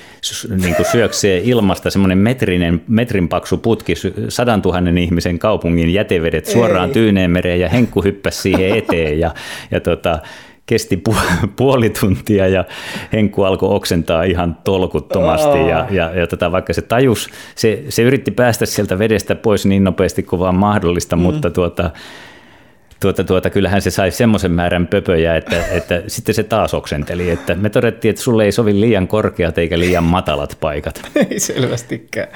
[0.62, 3.94] niin kuin syöksee ilmasta semmoinen metrinen, metrin paksu putki,
[4.30, 9.20] sadan tuhannen ihmisen kaupungin jätevedet suoraan Tyyneenmereen, ja Henkku hyppäsi siihen eteen.
[9.20, 9.32] Ja,
[9.72, 10.20] ja tota,
[10.68, 12.66] kesti pu- puoli tuntia ja
[13.14, 18.32] Henkku alkoi oksentaa ihan tolkuttomasti ja, ja, ja tota, vaikka se tajus, se, se yritti
[18.32, 21.22] päästä sieltä vedestä pois niin nopeasti kuin vaan mahdollista, mm.
[21.22, 21.90] mutta tuota,
[23.00, 27.56] tuota, tuota, kyllähän se sai semmoisen määrän pöpöjä, että, että sitten se taas oksenteli, että
[27.56, 31.02] me todettiin, että sulle ei sovi liian korkeat eikä liian matalat paikat.
[31.32, 32.28] Ei selvästikään.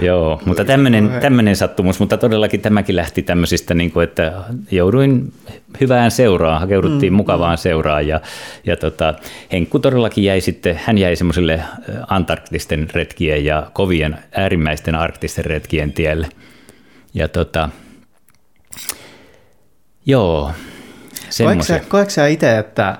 [0.00, 4.32] Joo, mutta tämmöinen, sattumus, mutta todellakin tämäkin lähti tämmöisistä, niin kuin, että
[4.70, 5.32] jouduin
[5.80, 7.58] hyvään seuraan, hakeuduttiin mm, mukavaan mm.
[7.58, 8.20] seuraan ja,
[8.66, 9.14] ja tota,
[9.52, 11.60] Henkku todellakin jäi sitten, hän jäi semmoiselle
[12.08, 16.28] antarktisten retkien ja kovien äärimmäisten arktisten retkien tielle.
[17.14, 17.68] Ja tota,
[20.08, 20.50] Joo,
[21.30, 21.80] semmoisia.
[21.88, 22.98] Koetko sä itse, että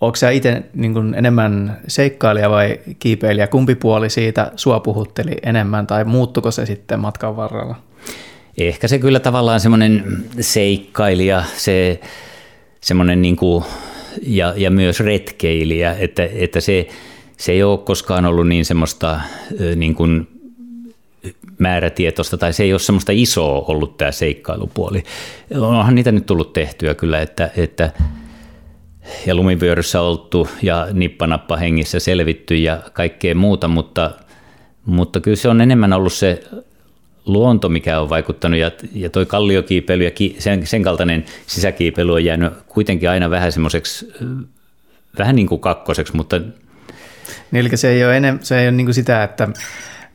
[0.00, 3.46] onko sä itse niin enemmän seikkailija vai kiipeilijä?
[3.46, 7.76] Kumpi puoli siitä sua puhutteli enemmän tai muuttuko se sitten matkan varrella?
[8.58, 12.00] Ehkä se kyllä tavallaan semmoinen seikkailija, se
[12.80, 13.64] semmoinen niin kuin,
[14.22, 16.88] ja, ja myös retkeilijä, että, että se,
[17.36, 19.20] se ei ole koskaan ollut niin semmoista
[19.76, 20.39] niin kuin
[21.58, 25.02] määrätietoista, tai se ei ole semmoista isoa ollut tämä seikkailupuoli.
[25.60, 27.92] Onhan niitä nyt tullut tehtyä kyllä, että, että
[29.26, 34.10] ja lumivyöryssä oltu ja nippanappa hengissä selvitty ja kaikkea muuta, mutta,
[34.84, 36.42] mutta kyllä se on enemmän ollut se
[37.26, 42.24] luonto, mikä on vaikuttanut, ja, ja toi kalliokiipeily ja ki, sen, sen kaltainen sisäkiipeily on
[42.24, 44.12] jäänyt kuitenkin aina vähän semmoiseksi,
[45.18, 46.40] vähän niin kuin kakkoseksi, mutta...
[47.50, 49.48] Niin, eli se ei ole, enem, se ei ole niin kuin sitä, että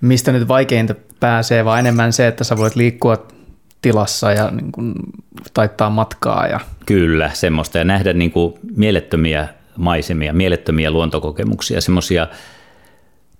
[0.01, 3.27] mistä nyt vaikeinta pääsee, vaan enemmän se, että sä voit liikkua
[3.81, 4.93] tilassa ja niin kuin
[5.53, 6.47] taittaa matkaa.
[6.47, 6.59] Ja...
[6.85, 12.27] Kyllä, semmoista ja nähdä niin kuin mielettömiä maisemia, mielettömiä luontokokemuksia, semmoisia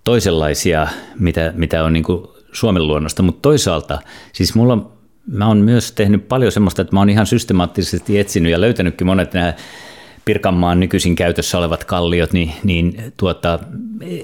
[0.04, 0.88] toisenlaisia,
[1.18, 3.98] mitä, mitä on niin kuin Suomen luonnosta, mutta toisaalta,
[4.32, 4.90] siis mulla
[5.26, 9.34] mä oon myös tehnyt paljon semmoista, että mä oon ihan systemaattisesti etsinyt ja löytänytkin monet
[9.34, 9.54] nämä
[10.26, 13.58] Pirkanmaan nykyisin käytössä olevat kalliot, niin, niin tuota,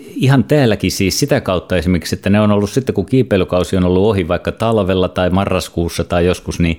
[0.06, 4.04] ihan täälläkin siis sitä kautta esimerkiksi, että ne on ollut sitten, kun kiipeilykausi on ollut
[4.04, 6.78] ohi vaikka talvella tai marraskuussa tai joskus, niin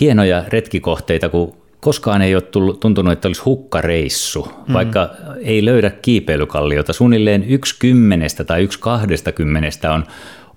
[0.00, 4.74] hienoja retkikohteita, kun koskaan ei ole tullut, tuntunut, että olisi hukkareissu, mm.
[4.74, 5.10] vaikka
[5.42, 6.92] ei löydä kiipeilykalliota.
[6.92, 10.04] Suunnilleen yksi kymmenestä tai yksi kahdesta kymmenestä on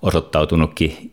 [0.02, 1.12] osoittautunutkin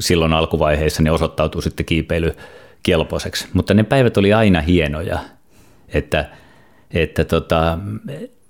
[0.00, 3.48] silloin alkuvaiheessa, niin osoittautuu sitten kiipeilykelpoiseksi.
[3.52, 5.18] Mutta ne päivät oli aina hienoja
[5.94, 6.30] että,
[6.90, 7.78] että tota,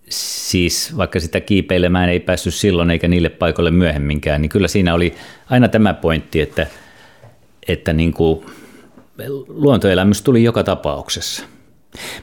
[0.09, 5.14] siis vaikka sitä kiipeilemään ei päässyt silloin eikä niille paikoille myöhemminkään, niin kyllä siinä oli
[5.50, 6.66] aina tämä pointti, että,
[7.68, 8.46] että niin kuin
[9.48, 11.44] luontoelämys tuli joka tapauksessa.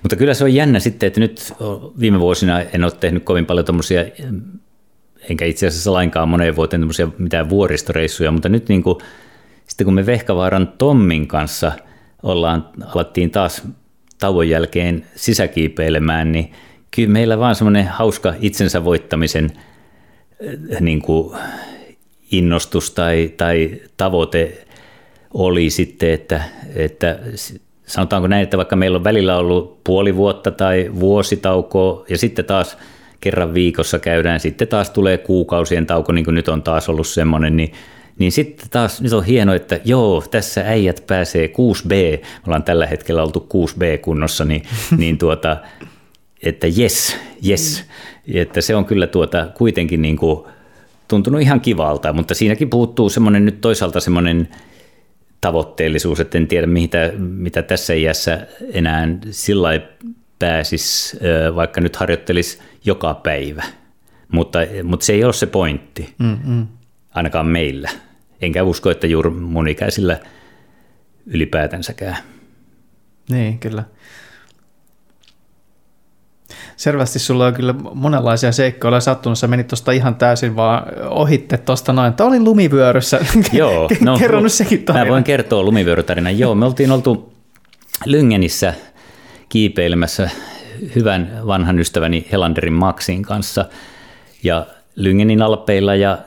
[0.03, 1.53] Mutta kyllä se on jännä sitten, että nyt
[1.99, 4.05] viime vuosina en ole tehnyt kovin paljon tuommoisia,
[5.29, 8.97] enkä itse asiassa lainkaan moneen vuoteen tämmöisiä mitään vuoristoreissuja, mutta nyt niin kuin,
[9.67, 11.71] sitten kun me Vehkavaaran Tommin kanssa
[12.23, 13.67] ollaan, alettiin taas
[14.19, 16.51] tauon jälkeen sisäkiipeilemään, niin
[16.91, 19.51] kyllä meillä vaan semmoinen hauska itsensä voittamisen
[20.73, 21.37] äh, niin kuin
[22.31, 24.65] innostus tai, tai tavoite
[25.33, 26.41] oli sitten, että,
[26.75, 27.19] että
[27.85, 32.77] sanotaanko näin, että vaikka meillä on välillä ollut puoli vuotta tai vuositaukoa ja sitten taas
[33.21, 37.57] kerran viikossa käydään, sitten taas tulee kuukausien tauko, niin kuin nyt on taas ollut semmoinen,
[37.57, 37.71] niin
[38.19, 42.87] niin sitten taas nyt on hienoa, että joo, tässä äijät pääsee 6B, me ollaan tällä
[42.87, 44.63] hetkellä oltu 6B-kunnossa, niin,
[44.97, 45.57] niin tuota,
[46.43, 47.85] että yes, yes,
[48.33, 50.45] että se on kyllä tuota, kuitenkin niin kuin
[51.07, 54.47] tuntunut ihan kivalta, mutta siinäkin puuttuu semmoinen nyt toisaalta semmoinen
[55.41, 59.69] tavoitteellisuus, että en tiedä mitä, mitä tässä iässä enää sillä
[60.39, 61.17] pääsisi,
[61.55, 63.63] vaikka nyt harjoittelisi joka päivä.
[64.31, 66.67] Mutta, mutta se ei ole se pointti, Mm-mm.
[67.11, 67.89] ainakaan meillä.
[68.41, 70.19] Enkä usko, että juuri mun ikäisillä
[71.25, 72.17] ylipäätänsäkään.
[73.29, 73.83] Niin, kyllä.
[76.75, 79.37] Selvästi sulla on kyllä monenlaisia seikkoja sattunut.
[79.37, 82.13] Sä menit tuosta ihan täysin vaan ohitte tuosta noin.
[82.13, 83.19] Tämä oli lumivyöryssä.
[83.53, 85.05] Joo, no, Kerro nyt sekin tarina.
[85.05, 86.39] Mä voin kertoa lumivyörytarinan.
[86.39, 87.33] Joo, me oltiin oltu
[88.05, 88.73] Lyngenissä
[89.49, 90.29] kiipeilemässä
[90.95, 93.65] hyvän vanhan ystäväni Helanderin Maxin kanssa
[94.43, 96.17] ja Lyngenin alpeilla ja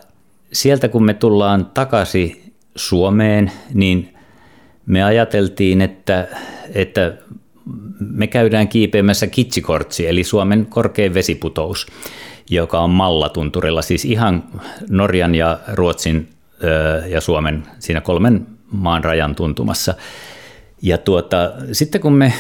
[0.53, 4.15] sieltä kun me tullaan takaisin Suomeen, niin
[4.87, 6.29] me ajateltiin, että,
[6.75, 7.15] että
[8.01, 11.87] me käydään kiipeämässä Kitsikortsi, eli Suomen korkein vesiputous,
[12.51, 14.45] joka on Mallatunturilla, siis ihan
[14.89, 16.29] Norjan ja Ruotsin
[17.09, 19.95] ja Suomen siinä kolmen maan rajan tuntumassa.
[20.83, 22.33] Ja tuota, sitten kun me,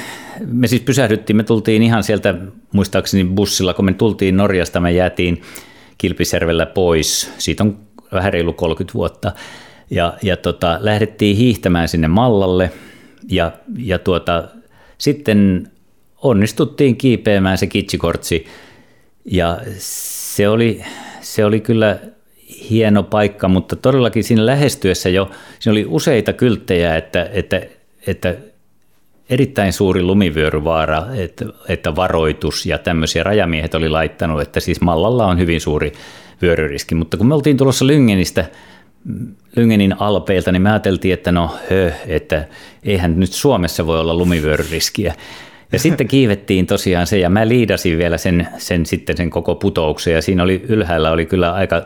[0.47, 2.35] me siis pysähdyttiin, me tultiin ihan sieltä
[2.73, 5.43] muistaakseni bussilla, kun me tultiin Norjasta, me jäätiin
[5.99, 7.79] Kilpisjärvellä pois, siitä on
[8.13, 9.33] vähän reilu 30 vuotta,
[9.91, 12.71] ja, ja tota, lähdettiin hiihtämään sinne Mallalle,
[13.29, 14.45] ja, ja tuota,
[14.99, 15.71] sitten
[16.23, 18.47] onnistuttiin kiipeämään se kitsikortsi,
[19.25, 20.85] ja se oli,
[21.21, 21.99] se oli kyllä
[22.71, 27.63] hieno paikka, mutta todellakin siinä lähestyessä jo, siinä oli useita kylttejä, että, että,
[28.07, 28.35] että
[29.31, 35.39] erittäin suuri lumivyöryvaara, että, että varoitus ja tämmöisiä rajamiehet oli laittanut, että siis Mallalla on
[35.39, 35.93] hyvin suuri
[36.43, 36.95] vyöryriski.
[36.95, 38.45] Mutta kun me oltiin tulossa Lyngenistä,
[39.57, 42.49] Lyngenin alpeilta, niin me ajateltiin, että no hö, että
[42.83, 45.15] eihän nyt Suomessa voi olla lumivyöryriskiä.
[45.73, 50.15] Ja sitten kiivettiin tosiaan se, ja mä liidasin vielä sen, sen sitten sen koko putouksen,
[50.15, 51.83] ja siinä oli ylhäällä oli kyllä aika,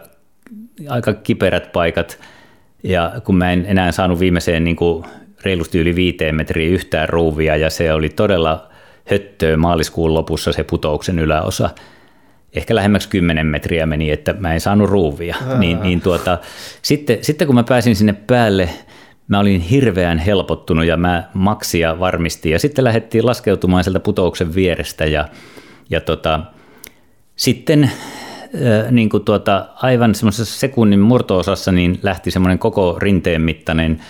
[0.88, 2.18] aika kiperät paikat,
[2.82, 5.04] ja kun mä en enää saanut viimeiseen niin kuin
[5.42, 8.68] reilusti yli viiteen metriä yhtään ruuvia, ja se oli todella
[9.10, 11.70] höttöä maaliskuun lopussa se putouksen yläosa,
[12.52, 15.36] ehkä lähemmäksi 10 metriä meni, että mä en saanut ruuvia.
[15.58, 16.38] Niin, niin tuota,
[16.82, 18.68] sitten, sitten kun mä pääsin sinne päälle,
[19.28, 22.52] mä olin hirveän helpottunut ja mä maksia varmistin.
[22.52, 25.28] Ja sitten lähdettiin laskeutumaan sieltä putouksen vierestä ja,
[25.90, 26.40] ja tota,
[27.36, 34.00] sitten äh, niin kuin tuota, aivan semmoisessa sekunnin murtoosassa niin lähti semmoinen koko rinteen mittainen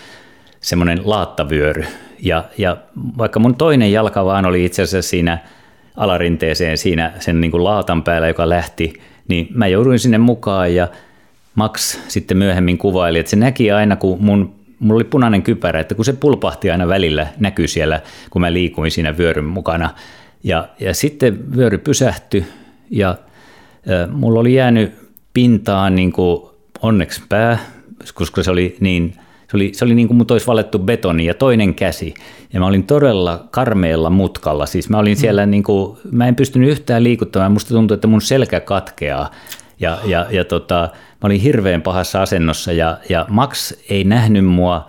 [0.61, 1.85] semmoinen laattavyöry.
[2.23, 2.77] Ja, ja
[3.19, 5.39] vaikka mun toinen jalka vaan oli itse asiassa siinä
[5.97, 10.89] alarinteeseen siinä sen niin kuin laatan päällä, joka lähti, niin mä jouduin sinne mukaan ja
[11.55, 15.95] Max sitten myöhemmin kuvaili, että se näki aina, kun mun mulla oli punainen kypärä, että
[15.95, 19.91] kun se pulpahti aina välillä, näkyi siellä, kun mä liikuin siinä vyöryn mukana.
[20.45, 22.47] Ja, ja sitten vyöry pysähtyi
[22.91, 24.95] ja äh, mulla oli jäänyt
[25.33, 26.51] pintaan niin kuin
[26.83, 27.59] onneksi pää,
[28.15, 29.15] koska se oli niin
[29.51, 32.15] se oli, se oli niin kuin mut olisi valettu betoni ja toinen käsi.
[32.53, 34.67] Ja mä olin todella karmeella mutkalla.
[34.67, 35.21] Siis mä olin mm.
[35.21, 37.53] siellä, niin kuin, mä en pystynyt yhtään liikuttamaan.
[37.53, 39.31] Musta tuntui, että mun selkä katkeaa.
[39.81, 44.87] Ja, ja, ja tota, mä olin hirveän pahassa asennossa ja, ja Max ei nähnyt mua,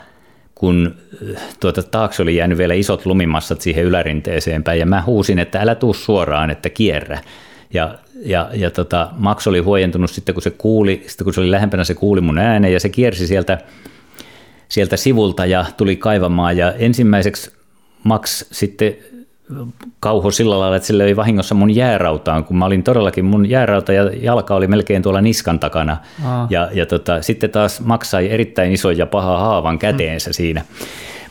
[0.55, 0.95] kun
[1.35, 4.79] äh, tuota, taakse oli jäänyt vielä isot lumimassat siihen ylärinteeseen päin.
[4.79, 7.19] Ja mä huusin, että älä tuu suoraan, että kierrä.
[7.73, 7.95] Ja,
[8.25, 11.83] ja, ja tota, Max oli huojentunut sitten, kun se kuuli, sitten kun se oli lähempänä,
[11.83, 13.57] se kuuli mun äänen ja se kiersi sieltä
[14.69, 17.51] sieltä sivulta ja tuli kaivamaan ja ensimmäiseksi
[18.03, 18.95] Max sitten
[19.99, 23.93] kauho sillä lailla, että sille oli vahingossa mun jäärautaan, kun mä olin todellakin, mun jäärauta
[23.93, 25.97] ja jalka oli melkein tuolla niskan takana.
[26.25, 26.47] Aa.
[26.49, 30.33] Ja, ja tota, sitten taas Max sai erittäin ison ja paha haavan käteensä mm.
[30.33, 30.65] siinä.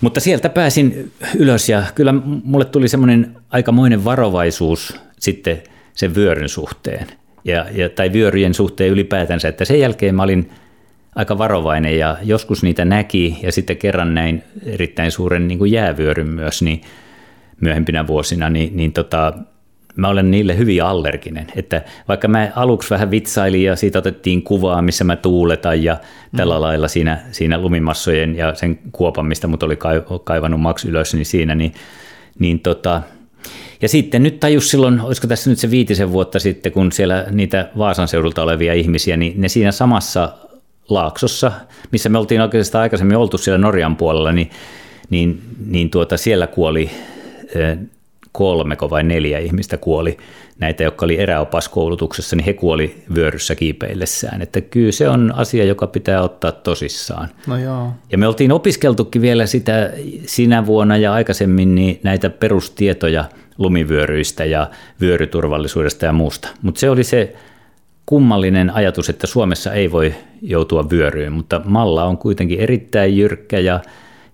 [0.01, 2.15] Mutta sieltä pääsin ylös ja kyllä
[2.45, 5.63] mulle tuli semmoinen aikamoinen varovaisuus sitten
[5.95, 7.07] sen vyöryn suhteen.
[7.45, 10.51] Ja, ja, tai vyöryjen suhteen ylipäätänsä, että sen jälkeen mä olin–
[11.17, 16.29] aika varovainen ja joskus niitä näki ja sitten kerran näin erittäin suuren niin kuin jäävyöryn
[16.29, 16.81] myös niin
[17.61, 19.33] myöhempinä vuosina, niin, niin tota,
[19.97, 21.47] mä olen niille hyvin allerginen.
[21.57, 25.97] Että vaikka mä aluksi vähän vitsailin ja siitä otettiin kuvaa, missä mä tuuletan ja
[26.37, 26.61] tällä mm.
[26.61, 29.79] lailla siinä, siinä lumimassojen ja sen kuopan, mistä mut oli
[30.25, 31.75] kaivannut Max ylös, niin siinä, niin,
[32.39, 33.03] niin tota,
[33.83, 37.71] ja sitten nyt tajus silloin, olisiko tässä nyt se viitisen vuotta sitten, kun siellä niitä
[37.79, 40.33] Vaasan seudulta olevia ihmisiä, niin ne siinä samassa
[40.89, 41.53] Laaksossa,
[41.93, 44.51] missä me oltiin oikeastaan aikaisemmin oltu siellä Norjan puolella, niin,
[45.11, 46.91] niin, niin tuota, siellä kuoli
[48.33, 50.17] kolmeko vai neljä ihmistä kuoli
[50.59, 54.43] näitä, jotka oli eräopaskoulutuksessa, niin he kuoli vyöryssä kiipeillessään.
[54.43, 57.29] Että kyllä se on asia, joka pitää ottaa tosissaan.
[57.47, 57.93] No joo.
[58.13, 59.91] Ja me oltiin opiskeltukin vielä sitä
[60.27, 63.25] sinä vuonna ja aikaisemmin niin näitä perustietoja
[63.59, 64.71] lumivyöryistä ja
[65.01, 66.49] vyöryturvallisuudesta ja muusta.
[66.63, 67.35] Mutta se oli se
[68.07, 73.81] kummallinen ajatus, että Suomessa ei voi joutua vyöryyn, mutta Malla on kuitenkin erittäin jyrkkä ja,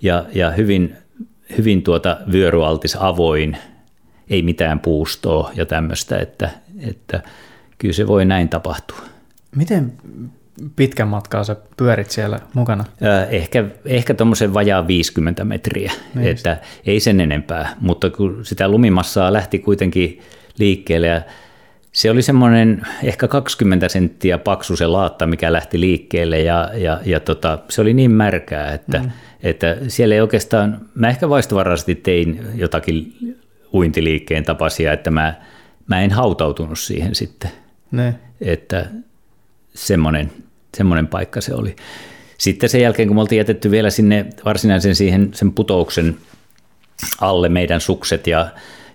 [0.02, 0.96] ja, ja hyvin,
[1.58, 3.56] hyvin tuota vyöryaltis avoin,
[4.30, 6.50] ei mitään puustoa ja tämmöistä, että,
[6.80, 7.22] että
[7.78, 8.98] kyllä se voi näin tapahtua.
[9.56, 9.92] Miten
[10.76, 12.84] pitkän matkaa sä pyörit siellä mukana?
[13.30, 16.52] Ehkä, ehkä tuommoisen vajaa 50 metriä, Meistä.
[16.52, 20.20] että ei sen enempää, mutta kun sitä lumimassaa lähti kuitenkin
[20.58, 21.22] liikkeelle ja
[21.93, 27.20] se oli semmoinen ehkä 20 senttiä paksu se laatta, mikä lähti liikkeelle ja, ja, ja
[27.20, 29.11] tota, se oli niin märkää, että, mm.
[29.43, 33.14] että siellä ei oikeastaan, mä ehkä vaistovarasti tein jotakin
[33.72, 35.34] uintiliikkeen tapaisia, että mä,
[35.86, 37.51] mä en hautautunut siihen sitten.
[37.90, 38.14] Ne.
[38.40, 38.86] Että
[39.74, 40.32] semmoinen,
[40.76, 41.76] semmoinen paikka se oli.
[42.38, 46.16] Sitten sen jälkeen, kun me oltiin jätetty vielä sinne varsinaisen siihen sen putouksen
[47.20, 48.49] alle meidän sukset ja,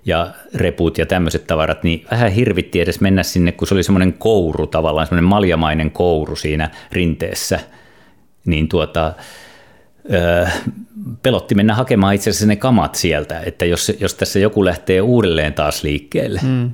[0.07, 4.13] ja reput ja tämmöiset tavarat, niin vähän hirvitti edes mennä sinne, kun se oli semmoinen
[4.13, 7.59] kouru tavallaan, semmoinen maljamainen kouru siinä rinteessä,
[8.45, 9.13] niin tuota,
[11.23, 15.53] pelotti mennä hakemaan itse asiassa ne kamat sieltä, että jos, jos tässä joku lähtee uudelleen
[15.53, 16.71] taas liikkeelle, mm.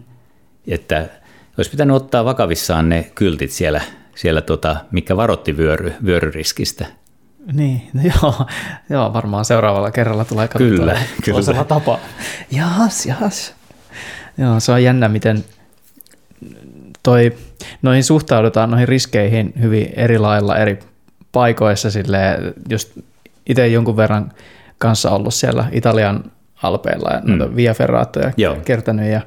[0.68, 1.10] että
[1.58, 3.82] olisi pitänyt ottaa vakavissaan ne kyltit siellä,
[4.16, 6.86] siellä tota, mikä varotti vyöry, vyöryriskistä.
[7.52, 8.48] Niin, no joo,
[8.90, 11.64] joo, varmaan seuraavalla kerralla tulee katsottua kyllä, kyllä.
[11.64, 12.00] tapa.
[12.52, 13.54] Jaas, jaas.
[14.38, 15.46] Joo, se on jännä, miten
[17.04, 17.34] toi,
[17.82, 20.80] noihin suhtaudutaan noihin riskeihin hyvin eri lailla eri
[21.32, 21.92] paikoissa.
[21.92, 22.92] Silleen, just
[23.46, 24.32] itse jonkun verran
[24.78, 26.24] kanssa ollut siellä Italian
[26.64, 27.56] alpeilla ja mm.
[27.56, 28.32] Via Ferratoja
[28.66, 29.22] kertänyt ja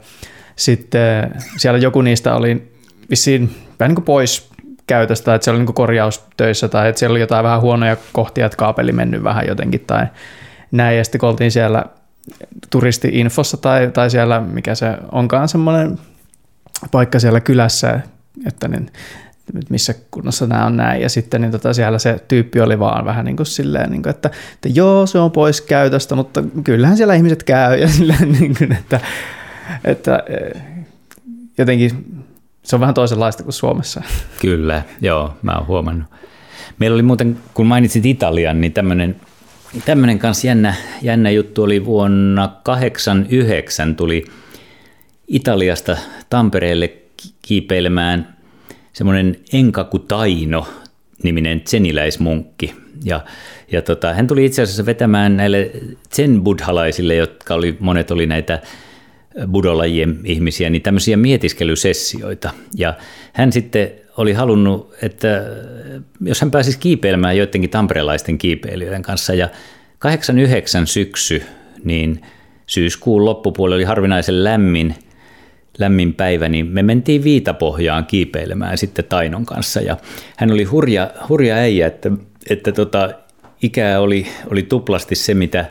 [0.57, 2.73] sitten siellä joku niistä oli
[3.11, 4.49] vissiin vähän niin kuin pois
[4.87, 8.57] käytöstä, että se oli niin korjaustöissä tai että siellä oli jotain vähän huonoja kohtia, että
[8.57, 10.07] kaapeli mennyt vähän jotenkin tai
[10.71, 10.99] näin.
[10.99, 11.85] Ja sitten kun oltiin siellä
[12.71, 15.99] turisti-infossa tai, tai siellä, mikä se onkaan semmoinen
[16.91, 18.01] paikka siellä kylässä,
[18.47, 18.91] että niin,
[19.69, 21.03] missä kunnossa nämä on näin.
[21.03, 24.11] Ja sitten niin tota, siellä se tyyppi oli vaan vähän niin kuin silleen, niin kuin,
[24.11, 27.79] että, että joo, se on pois käytöstä, mutta kyllähän siellä ihmiset käy.
[27.81, 29.01] Ja silleen, niin kuin, että,
[29.85, 30.63] että eh,
[31.59, 32.23] jotenkin
[32.67, 34.03] se on vähän toisenlaista kuin Suomessa.
[34.41, 36.07] Kyllä, joo, mä oon huomannut.
[36.79, 39.17] Meillä oli muuten, kun mainitsit Italian, niin tämmöinen
[39.85, 44.25] tämmöinen kanssa jännä, jännä juttu oli vuonna 89 tuli
[45.29, 45.97] Italiasta
[46.31, 46.93] Tampereelle
[47.43, 48.37] kiipeilemään
[48.93, 50.69] semmoinen Enkaku Taino
[51.23, 52.75] niminen tseniläismunkki.
[53.05, 53.21] Ja,
[53.73, 55.71] ja tota, hän tuli itse asiassa vetämään näille
[56.15, 58.63] zen-buddhalaisille, jotka oli, monet oli näitä
[59.53, 62.51] budolajien ihmisiä, niin tämmöisiä mietiskelysessioita.
[62.77, 62.95] Ja
[63.33, 65.45] hän sitten oli halunnut, että
[66.21, 69.49] jos hän pääsisi kiipeilemään joidenkin tamperelaisten kiipeilijöiden kanssa, ja
[69.99, 71.43] 89 syksy,
[71.85, 72.23] niin
[72.67, 74.95] syyskuun loppupuoli oli harvinaisen lämmin,
[75.79, 79.97] lämmin päivä, niin me mentiin Viitapohjaan kiipeilemään sitten Tainon kanssa, ja
[80.37, 82.11] hän oli hurja, hurja äijä, että,
[82.51, 83.11] että tota,
[83.63, 85.67] ikää oli, oli tuplasti se, mitä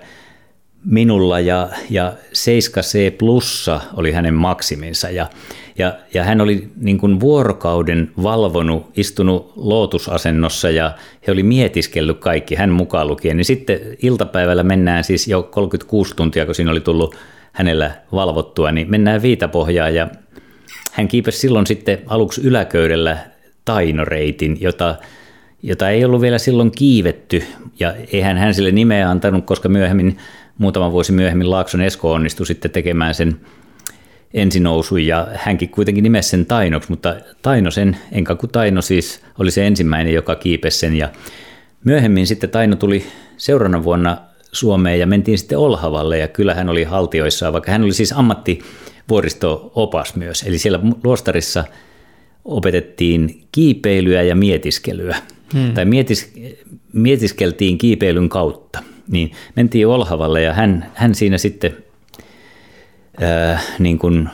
[0.85, 5.29] minulla ja, ja 7C plussa oli hänen maksiminsa ja,
[5.77, 10.91] ja, ja hän oli niin kuin vuorokauden valvonut, istunut lootusasennossa ja
[11.27, 13.37] he oli mietiskellyt kaikki, hän mukaan lukien.
[13.37, 17.15] Niin sitten iltapäivällä mennään siis jo 36 tuntia, kun siinä oli tullut
[17.51, 20.07] hänellä valvottua, niin mennään viitapohjaan ja
[20.91, 23.17] hän kiipesi silloin sitten aluksi yläköydellä
[23.65, 24.95] tainoreitin, jota,
[25.63, 27.43] jota ei ollut vielä silloin kiivetty
[27.79, 30.17] ja eihän hän sille nimeä antanut, koska myöhemmin
[30.57, 33.39] muutama vuosi myöhemmin Laakson Esko onnistui sitten tekemään sen
[34.33, 39.51] ensinousun ja hänkin kuitenkin nimesi sen Tainoksi, mutta Taino sen, enkä kuin Taino siis oli
[39.51, 40.95] se ensimmäinen, joka kiipesi sen.
[40.95, 41.09] Ja
[41.83, 43.05] myöhemmin sitten Taino tuli
[43.37, 44.17] seuraavana vuonna
[44.51, 50.15] Suomeen ja mentiin sitten Olhavalle ja kyllä hän oli haltioissaan, vaikka hän oli siis ammattivuoristo-opas
[50.15, 51.63] myös, eli siellä luostarissa
[52.45, 55.17] opetettiin kiipeilyä ja mietiskelyä,
[55.53, 55.73] hmm.
[55.73, 56.33] tai mietis,
[56.93, 61.77] mietiskeltiin kiipeilyn kautta niin mentiin Olhavalle ja hän, hän siinä sitten
[63.21, 64.29] ää, niin kuin,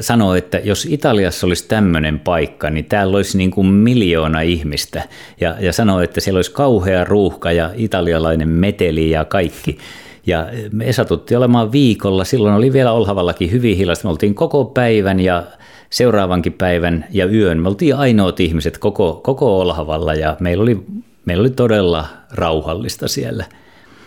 [0.00, 5.02] sanoi, että jos Italiassa olisi tämmöinen paikka, niin täällä olisi niin kuin miljoona ihmistä.
[5.40, 9.78] Ja, ja sanoi, että siellä olisi kauhea ruuhka ja italialainen meteli ja kaikki.
[10.26, 14.08] Ja me satutti olemaan viikolla, silloin oli vielä Olhavallakin hyvin hiljaista.
[14.08, 15.42] Me oltiin koko päivän ja
[15.90, 17.62] seuraavankin päivän ja yön.
[17.62, 20.84] Me oltiin ainoat ihmiset koko, koko Olhavalla ja meillä oli
[21.24, 23.44] meillä oli todella rauhallista siellä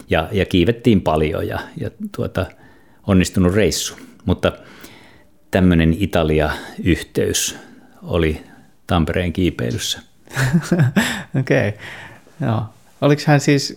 [0.10, 2.46] ja, ja kiivettiin paljon ja, ja tuota,
[3.08, 3.96] onnistunut reissu.
[4.26, 4.52] Mutta
[5.52, 7.58] tämmöinen Italia-yhteys
[8.04, 8.44] oli
[8.88, 10.00] Tampereen kiipeilyssä.
[11.40, 11.82] Okei, okay.
[12.42, 12.62] joo.
[13.02, 13.76] Oliko hän siis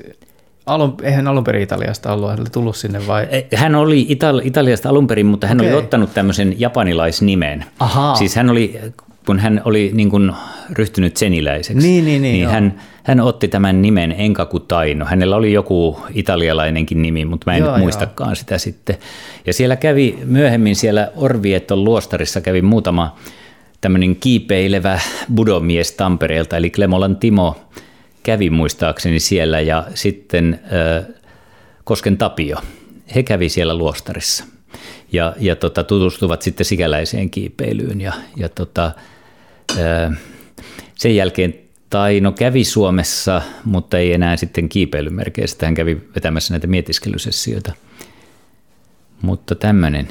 [0.66, 3.28] alun, eihän alun perin Italiasta ollut, hän oli tullut sinne vai?
[3.54, 5.72] Hän oli Itali- Italiasta alun perin, mutta hän okay.
[5.72, 7.64] oli ottanut tämmöisen japanilaisnimen.
[7.78, 8.14] Aha.
[8.14, 8.80] Siis hän oli
[9.26, 10.32] kun hän oli niin kuin
[10.70, 12.80] ryhtynyt seniläiseksi, niin, niin, niin, niin hän,
[13.10, 15.04] hän otti tämän nimen Enkaku Taino.
[15.04, 18.34] Hänellä oli joku italialainenkin nimi, mutta mä en joo, nyt muistakaan joo.
[18.34, 18.96] sitä sitten.
[19.46, 23.16] Ja siellä kävi myöhemmin siellä Orvieton luostarissa kävi muutama
[23.80, 25.00] tämmöinen kiipeilevä
[25.34, 27.60] budomies Tampereelta, eli Klemolan Timo
[28.22, 31.06] kävi muistaakseni siellä ja sitten äh,
[31.84, 32.58] Kosken Tapio.
[33.14, 34.44] He kävi siellä luostarissa
[35.12, 38.00] ja, ja tota, tutustuvat sitten sikäläiseen kiipeilyyn.
[38.00, 38.92] Ja, ja tota,
[40.94, 45.66] sen jälkeen Taino kävi Suomessa, mutta ei enää sitten kiipeilymerkeistä.
[45.66, 47.72] Hän kävi vetämässä näitä mietiskelysessioita.
[49.22, 50.08] Mutta tämmöinen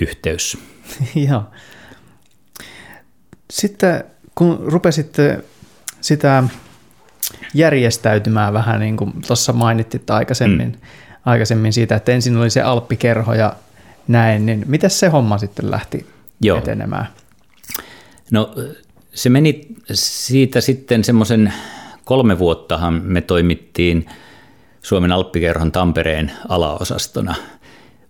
[0.00, 0.58] yhteys.
[1.28, 1.42] Joo.
[3.50, 4.04] Sitten
[4.34, 5.44] kun rupesitte
[6.00, 6.44] sitä
[7.54, 10.80] järjestäytymään vähän niin kuin tuossa mainittit aikaisemmin, mm
[11.24, 13.56] aikaisemmin siitä, että ensin oli se Alppikerho ja
[14.08, 16.06] näin, niin miten se homma sitten lähti
[16.40, 16.58] Joo.
[16.58, 17.06] etenemään?
[18.30, 18.54] No
[19.14, 21.52] se meni siitä sitten semmoisen
[22.04, 24.06] kolme vuottahan me toimittiin
[24.82, 27.34] Suomen Alppikerhon Tampereen alaosastona,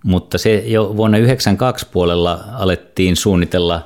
[0.05, 3.85] mutta se jo vuonna 1992 puolella alettiin suunnitella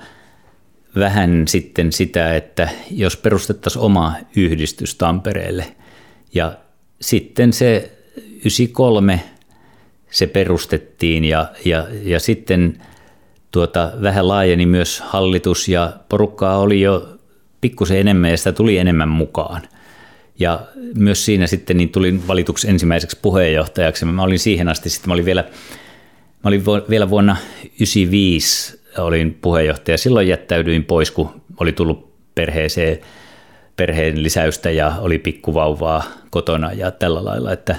[0.97, 5.67] vähän sitten sitä, että jos perustettaisiin oma yhdistys Tampereelle.
[6.35, 6.57] Ja
[7.01, 9.23] sitten se 93
[10.11, 12.83] se perustettiin ja, ja, ja sitten
[13.55, 17.09] tuota, vähän laajeni myös hallitus ja porukkaa oli jo
[17.61, 19.62] pikkusen enemmän ja sitä tuli enemmän mukaan.
[20.38, 20.61] Ja
[20.94, 24.05] myös siinä sitten niin tulin valituksi ensimmäiseksi puheenjohtajaksi.
[24.05, 25.42] Mä olin siihen asti, sitten mä olin vielä,
[26.44, 29.98] mä olin vielä vuonna 1995 olin puheenjohtaja.
[29.98, 32.98] Silloin jättäydyin pois, kun oli tullut perheeseen
[33.76, 37.76] perheen lisäystä ja oli pikkuvauvaa kotona ja tällä lailla, että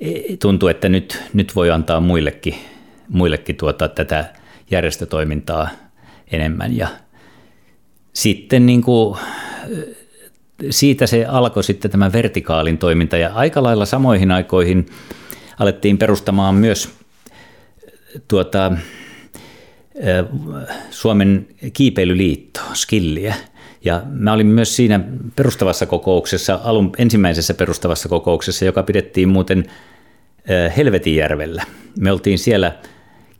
[0.00, 2.54] e, tuntuu, että nyt, nyt voi antaa muillekin,
[3.08, 5.68] muillekin tuota, tätä järjestötoimintaa
[6.32, 6.88] enemmän ja
[8.12, 9.18] sitten niin kuin,
[10.70, 14.86] siitä se alkoi sitten tämä vertikaalin toiminta ja aika lailla samoihin aikoihin
[15.58, 16.90] alettiin perustamaan myös
[18.28, 18.72] tuota,
[20.90, 23.34] Suomen kiipeilyliitto, Skilliä.
[23.84, 25.00] Ja mä olin myös siinä
[25.36, 29.64] perustavassa kokouksessa, alun ensimmäisessä perustavassa kokouksessa, joka pidettiin muuten
[30.76, 31.62] Helvetinjärvellä.
[31.98, 32.72] Me oltiin siellä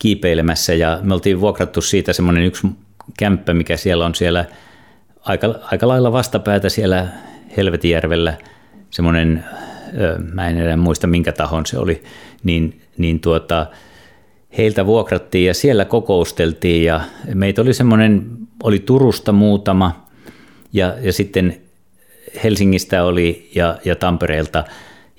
[0.05, 2.67] kiipeilemässä ja me oltiin vuokrattu siitä semmoinen yksi
[3.19, 4.45] kämppä, mikä siellä on siellä
[5.21, 7.09] aika, aika lailla vastapäätä siellä
[7.57, 8.35] Helvetijärvellä,
[8.91, 9.45] semmoinen,
[10.33, 12.03] mä en enää muista minkä tahon se oli,
[12.43, 13.67] niin, niin tuota,
[14.59, 17.01] heiltä vuokrattiin ja siellä kokousteltiin ja
[17.35, 18.27] meitä oli semmoinen,
[18.63, 20.07] oli Turusta muutama
[20.73, 21.61] ja, ja sitten
[22.45, 24.65] Helsingistä oli ja, ja Tampereelta.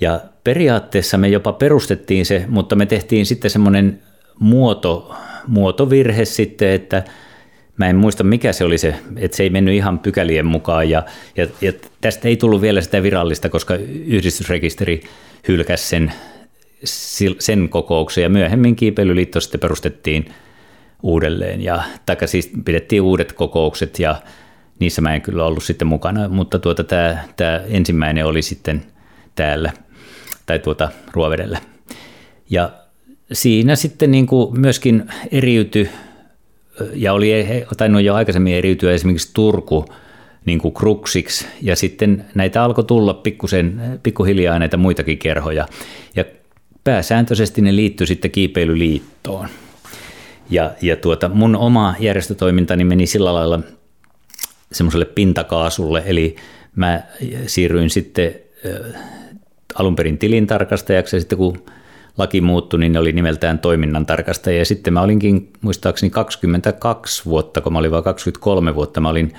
[0.01, 4.01] Ja periaatteessa me jopa perustettiin se, mutta me tehtiin sitten semmoinen
[4.39, 5.15] muoto,
[5.47, 7.03] muotovirhe sitten, että
[7.77, 11.03] Mä en muista mikä se oli se, että se ei mennyt ihan pykälien mukaan ja,
[11.36, 13.75] ja, ja tästä ei tullut vielä sitä virallista, koska
[14.05, 15.03] yhdistysrekisteri
[15.47, 16.13] hylkäsi sen,
[17.39, 20.25] sen kokouksen ja myöhemmin Kiipeilyliitto sitten perustettiin
[21.03, 24.15] uudelleen ja taikka siis pidettiin uudet kokoukset ja
[24.79, 28.86] niissä mä en kyllä ollut sitten mukana, mutta tuota, tämä, tämä ensimmäinen oli sitten
[29.36, 29.73] täällä
[30.45, 31.59] tai tuota Ruovedellä.
[32.49, 32.71] Ja
[33.32, 35.89] siinä sitten niin kuin myöskin eriytyi
[36.93, 37.34] ja oli
[37.78, 39.86] tainnut jo aikaisemmin eriytyä esimerkiksi Turku
[40.45, 45.67] niin kuin kruksiksi, ja sitten näitä alkoi tulla pikkusen, pikkuhiljaa näitä muitakin kerhoja,
[46.15, 46.26] ja
[46.84, 49.49] pääsääntöisesti ne liittyi sitten kiipeilyliittoon.
[50.49, 53.59] Ja, ja tuota, mun oma järjestötoimintani meni sillä lailla
[54.71, 56.36] semmoiselle pintakaasulle, eli
[56.76, 57.03] mä
[57.47, 58.36] siirryin sitten
[59.76, 61.65] alun perin tilintarkastajaksi, ja sitten kun
[62.18, 64.57] laki muuttui, niin ne oli nimeltään toiminnan tarkastaja.
[64.57, 69.34] Ja sitten mä olinkin muistaakseni 22 vuotta, kun mä olin vain 23 vuotta, mä olin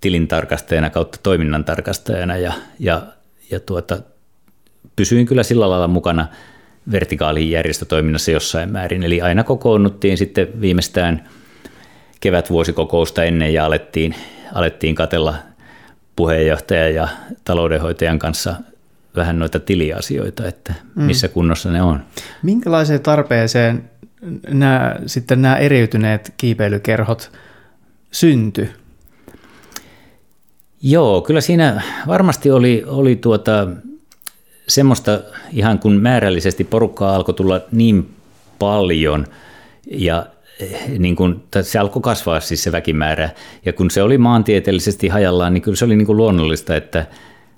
[0.00, 3.02] tilintarkastajana kautta toiminnan tarkastajana ja, ja,
[3.50, 3.98] ja tuota,
[4.96, 6.26] pysyin kyllä sillä lailla mukana
[6.92, 9.02] vertikaaliin järjestötoiminnassa jossain määrin.
[9.02, 11.28] Eli aina kokoonnuttiin sitten viimeistään
[12.20, 14.14] kevätvuosikokousta ennen ja alettiin,
[14.54, 15.34] alettiin katella
[16.16, 17.08] puheenjohtaja ja
[17.44, 18.54] taloudenhoitajan kanssa
[19.16, 21.02] vähän noita tiliasioita, että mm.
[21.02, 21.32] missä mm.
[21.32, 22.00] kunnossa ne on.
[22.42, 23.90] Minkälaiseen tarpeeseen
[24.48, 27.32] nämä, sitten nämä eriytyneet kiipeilykerhot
[28.10, 28.68] synty?
[30.82, 33.68] Joo, kyllä siinä varmasti oli, oli tuota,
[34.68, 35.20] semmoista
[35.52, 38.14] ihan kun määrällisesti porukkaa alkoi tulla niin
[38.58, 39.26] paljon
[39.90, 40.26] ja
[40.98, 43.30] niin kun, se alkoi kasvaa siis se väkimäärä
[43.66, 47.06] ja kun se oli maantieteellisesti hajallaan, niin kyllä se oli niin kuin luonnollista, että–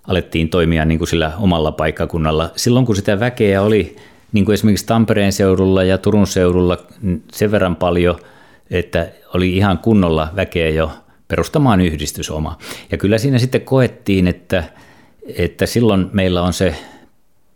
[0.07, 2.51] alettiin toimia niin kuin sillä omalla paikkakunnalla.
[2.57, 3.97] Silloin kun sitä väkeä oli
[4.33, 6.79] niin kuin esimerkiksi Tampereen seudulla ja Turun seudulla
[7.33, 8.19] sen verran paljon,
[8.71, 10.91] että oli ihan kunnolla väkeä jo
[11.29, 12.59] perustamaan yhdistys oma.
[12.93, 14.65] Ja kyllä siinä sitten koettiin, että,
[15.37, 16.75] että silloin meillä on se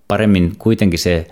[0.08, 1.26] paremmin kuitenkin se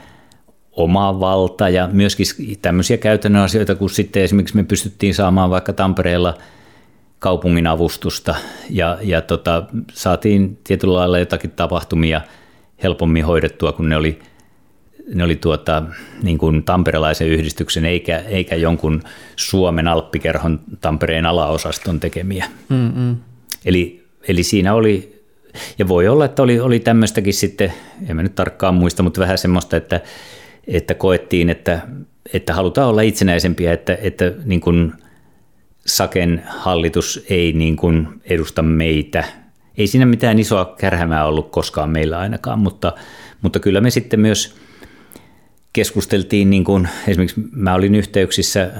[0.72, 2.26] oma valta ja myöskin
[2.62, 6.34] tämmöisiä käytännön asioita, kun sitten esimerkiksi me pystyttiin saamaan vaikka Tampereella–
[7.24, 8.34] kaupungin avustusta
[8.70, 9.62] ja, ja tota,
[9.92, 12.20] saatiin tietyllä lailla jotakin tapahtumia
[12.82, 14.18] helpommin hoidettua, kun ne oli,
[15.14, 15.82] ne oli tuota,
[16.22, 19.02] niin kuin tamperelaisen yhdistyksen eikä, eikä jonkun
[19.36, 22.46] Suomen alppikerhon Tampereen alaosaston tekemiä.
[22.68, 23.16] Mm-mm.
[23.64, 25.22] Eli, eli siinä oli,
[25.78, 27.72] ja voi olla, että oli, oli tämmöistäkin sitten,
[28.08, 30.00] en mä nyt tarkkaan muista, mutta vähän semmoista, että,
[30.66, 31.80] että koettiin, että,
[32.32, 34.92] että halutaan olla itsenäisempiä, että, että niin kuin
[35.86, 39.24] Saken hallitus ei niin kuin edusta meitä.
[39.78, 42.92] Ei siinä mitään isoa kärhämää ollut koskaan meillä ainakaan, mutta,
[43.42, 44.56] mutta kyllä me sitten myös
[45.72, 48.70] keskusteltiin, niin kuin, esimerkiksi mä olin yhteyksissä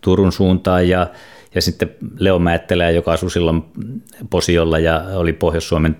[0.00, 1.10] Turun suuntaan ja,
[1.54, 3.62] ja sitten Leo Määttelä, joka asui silloin
[4.30, 5.96] Posiolla ja oli Pohjois-Suomen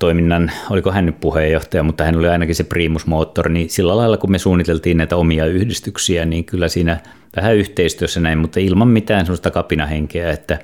[0.00, 4.30] toiminnan, oliko hän nyt puheenjohtaja, mutta hän oli ainakin se primusmoottori, niin sillä lailla kun
[4.30, 7.00] me suunniteltiin näitä omia yhdistyksiä, niin kyllä siinä
[7.36, 10.58] vähän yhteistyössä näin, mutta ilman mitään sellaista kapinahenkeä, että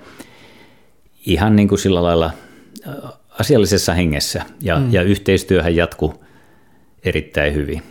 [1.26, 2.30] ihan niin kuin sillä lailla
[3.39, 4.93] asiallisessa hengessä ja, mm.
[4.93, 6.24] ja yhteistyöhän jatkuu
[7.05, 7.82] erittäin hyvin.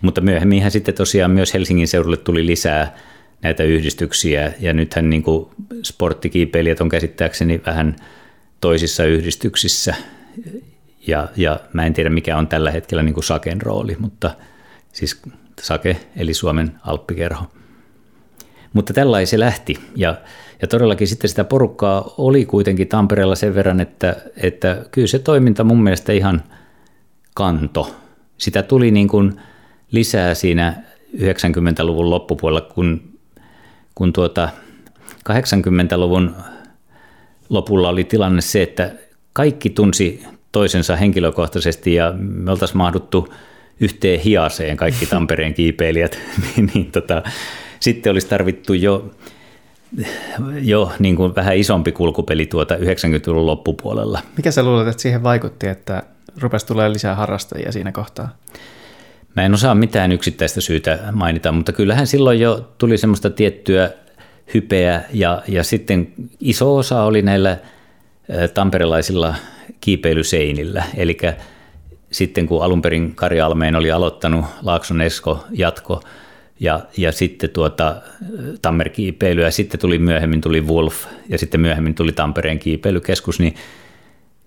[0.00, 2.96] Mutta myöhemminhän sitten tosiaan myös Helsingin seudulle tuli lisää
[3.42, 5.46] näitä yhdistyksiä ja nythän niin kuin
[5.82, 7.96] sporttikiipeilijät on käsittääkseni vähän
[8.60, 9.94] toisissa yhdistyksissä
[11.06, 14.30] ja, ja mä en tiedä mikä on tällä hetkellä niin kuin Saken rooli, mutta
[14.92, 15.22] siis
[15.60, 17.44] Sake eli Suomen alppikerho.
[18.72, 20.14] Mutta tällainen se lähti ja,
[20.62, 25.64] ja todellakin sitten sitä porukkaa oli kuitenkin Tampereella sen verran, että, että kyllä se toiminta
[25.64, 26.42] mun mielestä ihan
[27.34, 27.96] kanto.
[28.38, 29.40] Sitä tuli niin kuin
[29.90, 30.82] lisää siinä
[31.16, 33.18] 90-luvun loppupuolella, kun,
[33.94, 34.48] kun tuota
[35.30, 36.34] 80-luvun
[37.48, 38.92] lopulla oli tilanne se, että
[39.32, 43.34] kaikki tunsi toisensa henkilökohtaisesti ja me oltaisiin mahduttu
[43.80, 46.18] yhteen hiaseen kaikki Tampereen kiipeilijät,
[46.56, 47.22] niin, niin tota,
[47.80, 49.10] sitten olisi tarvittu jo,
[50.60, 54.20] jo niin kuin vähän isompi kulkupeli tuota 90-luvun loppupuolella.
[54.36, 56.02] Mikä sä luulet, että siihen vaikutti, että
[56.40, 58.36] rupesi tulee lisää harrastajia siinä kohtaa?
[59.36, 63.90] Mä en osaa mitään yksittäistä syytä mainita, mutta kyllähän silloin jo tuli semmoista tiettyä
[64.54, 67.58] hypeä ja, ja sitten iso osa oli näillä
[68.54, 69.34] tamperelaisilla
[69.80, 70.84] kiipeilyseinillä.
[70.96, 71.16] Eli
[72.10, 76.02] sitten kun alun perin Kari Almeen oli aloittanut Laakson Esko jatko
[76.60, 78.02] ja, ja sitten tuota,
[78.62, 83.54] Tammer-kiipeily ja sitten tuli myöhemmin tuli Wolf ja sitten myöhemmin tuli Tampereen kiipeilykeskus, niin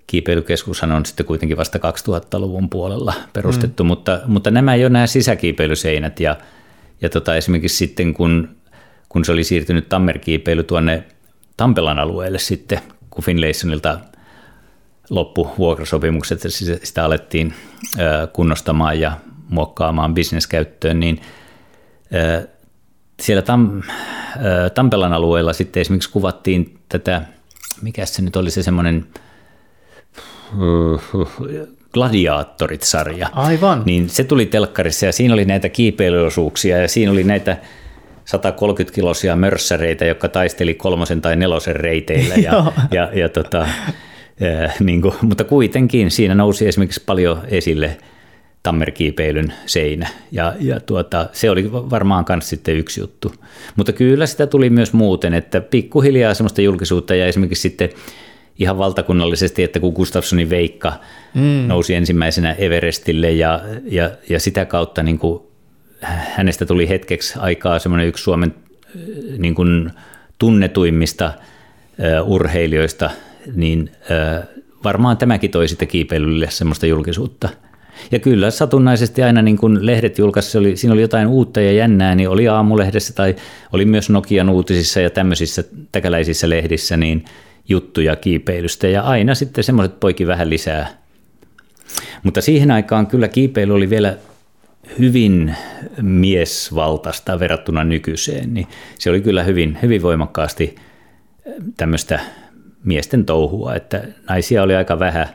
[0.08, 3.88] kiipeilykeskushan on sitten kuitenkin vasta 2000-luvun puolella perustettu, mm.
[3.88, 6.38] mutta, mutta nämä ei ole nämä sisäkiipeilyseinät ja,
[7.02, 8.50] ja tota, esimerkiksi sitten kun,
[9.10, 11.04] kun se oli siirtynyt Tammer-kiipeily tuonne
[11.58, 14.00] Tampelan alueelle sitten, kun Finlaysonilta
[15.10, 16.50] loppu vuokrasopimukset ja
[16.84, 17.54] sitä alettiin
[18.34, 19.12] kunnostamaan ja
[19.50, 21.22] muokkaamaan bisneskäyttöön, niin
[23.22, 23.82] siellä Tam,
[24.74, 27.22] Tampelan alueella sitten esimerkiksi kuvattiin tätä,
[27.82, 29.08] mikä se nyt oli se semmoinen
[31.94, 33.30] Gladiaattorit-sarja.
[33.34, 33.84] Aivan.
[33.86, 37.58] Niin se tuli telkkarissa ja siinä oli näitä kiipeilyosuuksia ja siinä oli näitä
[38.26, 43.68] 130-kilosia mörssäreitä, jotka taisteli kolmosen tai nelosen reiteillä ja, ja, ja tota,
[44.80, 47.98] niin kuin, mutta kuitenkin siinä nousi esimerkiksi paljon esille
[48.64, 53.34] tammerkiipeilyn seinä, ja, ja tuota, se oli varmaan myös sitten yksi juttu.
[53.76, 57.90] Mutta kyllä sitä tuli myös muuten, että pikkuhiljaa sellaista julkisuutta ja esimerkiksi sitten
[58.60, 60.94] ihan valtakunnallisesti, että kun Gustafssonin Veikka
[61.34, 61.68] mm.
[61.68, 65.44] nousi ensimmäisenä Everestille ja, ja, ja sitä kautta niin kuin
[66.36, 68.56] hänestä tuli hetkeksi aikaa semmoinen yksi Suomen
[69.38, 69.92] niin kuin
[70.40, 71.34] tunnetuimmista
[72.26, 73.10] urheilijoista,
[73.54, 73.92] niin
[74.84, 77.50] varmaan tämäkin toi sitten kiipeilylle semmoista julkisuutta.
[78.12, 82.16] Ja kyllä satunnaisesti aina niin kun lehdet julkaisi, oli, siinä oli jotain uutta ja jännää,
[82.16, 83.36] niin oli aamulehdessä tai
[83.74, 87.26] oli myös Nokian uutisissa ja tämmöisissä täkäläisissä lehdissä niin
[87.70, 90.88] juttuja kiipeilystä ja aina sitten semmoiset poiki vähän lisää.
[92.24, 94.18] Mutta siihen aikaan kyllä kiipeily oli vielä
[95.00, 95.56] hyvin
[96.02, 98.68] miesvaltaista verrattuna nykyiseen, niin
[99.00, 100.76] se oli kyllä hyvin, hyvin voimakkaasti
[101.78, 102.20] tämmöistä
[102.86, 105.28] miesten touhua, että naisia oli aika vähän.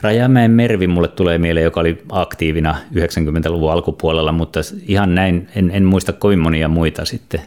[0.00, 5.84] Rajamäen Mervi mulle tulee mieleen, joka oli aktiivina 90-luvun alkupuolella, mutta ihan näin, en, en
[5.84, 7.40] muista kovin monia muita sitten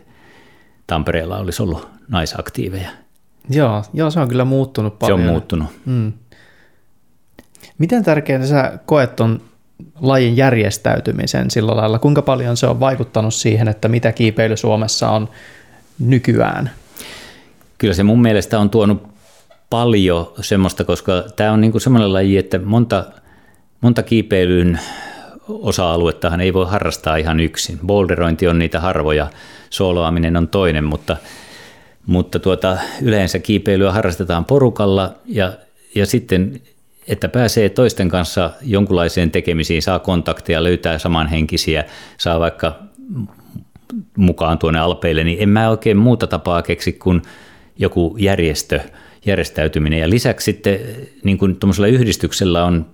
[0.87, 2.89] Tampereella olisi ollut naisaktiiveja.
[3.49, 5.19] Joo, joo, se on kyllä muuttunut paljon.
[5.19, 5.67] Se on muuttunut.
[5.85, 6.13] Mm.
[7.77, 9.41] Miten tärkeää sä koet ton
[10.01, 11.99] lajin järjestäytymisen sillä lailla?
[11.99, 15.29] Kuinka paljon se on vaikuttanut siihen, että mitä kiipeily Suomessa on
[15.99, 16.69] nykyään?
[17.79, 19.07] Kyllä se mun mielestä on tuonut
[19.69, 23.05] paljon semmoista, koska tämä on niinku semmoinen laji, että monta,
[23.81, 24.79] monta kiipeilyn
[25.47, 27.79] osa-aluettahan ei voi harrastaa ihan yksin.
[27.85, 29.27] Boulderointi on niitä harvoja,
[29.69, 31.17] soloaminen on toinen, mutta,
[32.05, 35.53] mutta tuota, yleensä kiipeilyä harrastetaan porukalla ja,
[35.95, 36.61] ja sitten
[37.07, 41.83] että pääsee toisten kanssa jonkunlaiseen tekemisiin, saa kontakteja, löytää samanhenkisiä,
[42.17, 42.75] saa vaikka
[44.17, 47.21] mukaan tuonne alpeille, niin en mä oikein muuta tapaa keksi kuin
[47.79, 48.79] joku järjestö,
[49.25, 49.99] järjestäytyminen.
[49.99, 50.79] Ja lisäksi sitten
[51.23, 51.57] niin kuin
[51.91, 52.85] yhdistyksellä on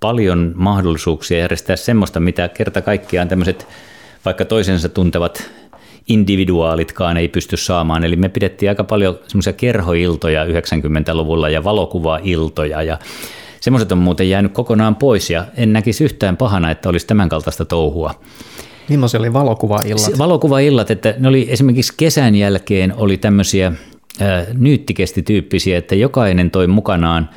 [0.00, 3.66] paljon mahdollisuuksia järjestää semmoista, mitä kerta kaikkiaan tämmöiset
[4.24, 5.50] vaikka toisensa tuntevat
[6.08, 8.04] individuaalitkaan ei pysty saamaan.
[8.04, 12.98] Eli me pidettiin aika paljon semmoisia kerhoiltoja 90-luvulla ja valokuvailtoja ja
[13.60, 17.64] semmoiset on muuten jäänyt kokonaan pois ja en näkisi yhtään pahana, että olisi tämän kaltaista
[17.64, 18.14] touhua.
[18.88, 20.18] Millaisia oli valokuvaillat?
[20.18, 23.72] Valokuvaillat, että ne oli esimerkiksi kesän jälkeen oli tämmöisiä
[24.58, 27.30] nyyttikestityyppisiä, että jokainen toi mukanaan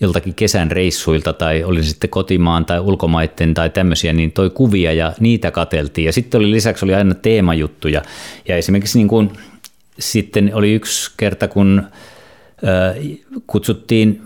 [0.00, 5.12] joltakin kesän reissuilta tai oli sitten kotimaan tai ulkomaiden tai tämmöisiä, niin toi kuvia ja
[5.20, 6.04] niitä kateltiin.
[6.04, 8.02] Ja sitten oli lisäksi oli aina teemajuttuja.
[8.48, 9.30] Ja esimerkiksi niin kuin,
[9.98, 11.82] sitten oli yksi kerta, kun
[13.46, 14.22] kutsuttiin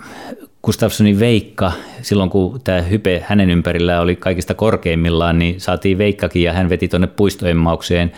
[0.62, 1.72] Gustafssonin Veikka,
[2.03, 6.88] silloin kun tämä hype hänen ympärillään oli kaikista korkeimmillaan, niin saatiin Veikkakin ja hän veti
[6.88, 8.12] tuonne puistoemmaukseen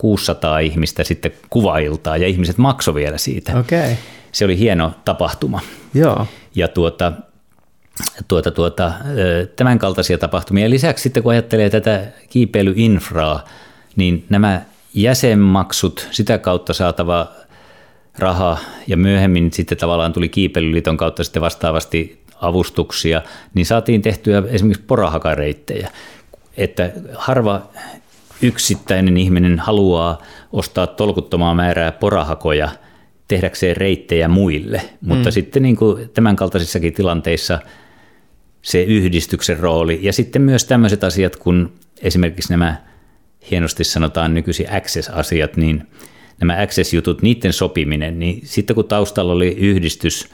[0.00, 3.58] 600 ihmistä sitten kuvailtaa ja ihmiset maksoi vielä siitä.
[3.58, 3.94] Okay.
[4.32, 5.60] Se oli hieno tapahtuma.
[5.94, 6.26] Joo.
[6.54, 7.12] Ja tuota,
[8.28, 8.92] tuota, tuota,
[9.56, 10.70] tämän kaltaisia tapahtumia.
[10.70, 13.44] Lisäksi sitten kun ajattelee tätä kiipeilyinfraa,
[13.96, 14.62] niin nämä
[14.94, 17.26] jäsenmaksut, sitä kautta saatava
[18.18, 23.22] raha ja myöhemmin sitten tavallaan tuli Kiipeilyliiton kautta sitten vastaavasti avustuksia,
[23.54, 25.90] niin saatiin tehtyä esimerkiksi porahakareittejä.
[26.56, 27.62] Että harva
[28.42, 30.22] yksittäinen ihminen haluaa
[30.52, 32.68] ostaa tolkuttomaa määrää porahakoja
[33.28, 35.32] tehdäkseen reittejä muille, mutta mm.
[35.32, 37.58] sitten niin kuin tämän kaltaisissakin tilanteissa
[38.62, 41.72] se yhdistyksen rooli ja sitten myös tämmöiset asiat, kun
[42.02, 42.76] esimerkiksi nämä
[43.50, 45.86] hienosti sanotaan nykyisin access-asiat, niin
[46.40, 50.28] nämä access-jutut, niiden sopiminen, niin sitten kun taustalla oli yhdistys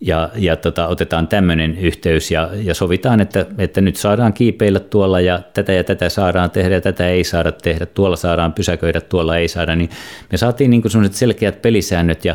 [0.00, 5.20] ja, ja tota, otetaan tämmöinen yhteys ja, ja sovitaan, että, että nyt saadaan kiipeillä tuolla
[5.20, 9.36] ja tätä ja tätä saadaan tehdä ja tätä ei saada tehdä, tuolla saadaan pysäköidä, tuolla
[9.36, 9.90] ei saada, niin
[10.32, 12.34] me saatiin niin sellaiset selkeät pelisäännöt ja,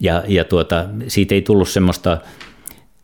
[0.00, 2.18] ja, ja tuota, siitä ei tullut semmoista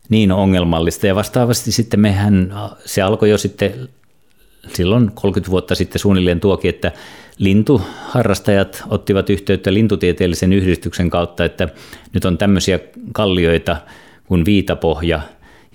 [0.09, 1.07] niin ongelmallista.
[1.07, 2.55] Ja vastaavasti sitten mehän,
[2.85, 3.89] se alkoi jo sitten
[4.73, 6.93] silloin 30 vuotta sitten suunnilleen tuokin, että
[7.39, 11.69] lintuharrastajat ottivat yhteyttä lintutieteellisen yhdistyksen kautta, että
[12.13, 12.79] nyt on tämmöisiä
[13.13, 13.77] kallioita
[14.25, 15.21] kuin Viitapohja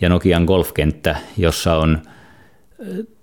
[0.02, 2.02] ja Nokian golfkenttä, jossa on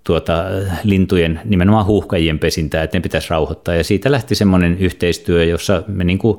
[0.03, 0.43] tuota,
[0.83, 3.75] lintujen, nimenomaan huuhkajien pesintää, että ne pitäisi rauhoittaa.
[3.75, 6.37] Ja siitä lähti semmoinen yhteistyö, jossa me niin kuin,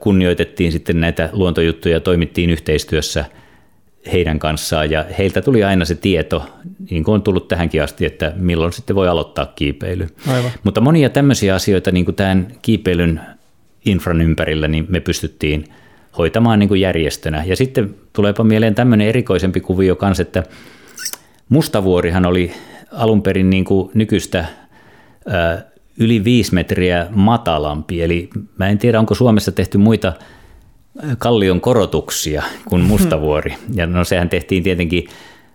[0.00, 3.24] kunnioitettiin sitten näitä luontojuttuja ja toimittiin yhteistyössä–
[4.12, 6.46] heidän kanssaan ja heiltä tuli aina se tieto,
[6.90, 10.06] niin kuin on tullut tähänkin asti, että milloin sitten voi aloittaa kiipeily.
[10.28, 10.50] Aivan.
[10.64, 13.20] Mutta monia tämmöisiä asioita niin kuin tämän kiipeilyn
[13.84, 15.64] infran ympärillä niin me pystyttiin
[16.18, 17.44] hoitamaan niin kuin järjestönä.
[17.46, 20.42] Ja sitten tuleepa mieleen tämmöinen erikoisempi kuvio kanssa, että
[21.48, 22.52] Mustavuorihan oli
[22.92, 24.44] alun perin niin kuin nykyistä
[25.98, 30.12] yli viisi metriä matalampi, eli mä en tiedä onko Suomessa tehty muita
[31.18, 33.54] kallion korotuksia kuin Mustavuori.
[33.74, 35.08] Ja no sehän tehtiin tietenkin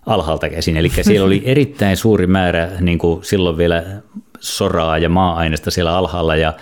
[0.05, 3.83] alhaalta käsin, eli siellä oli erittäin suuri määrä niin kuin silloin vielä
[4.39, 6.53] soraa ja maa-aineesta siellä alhaalla ja,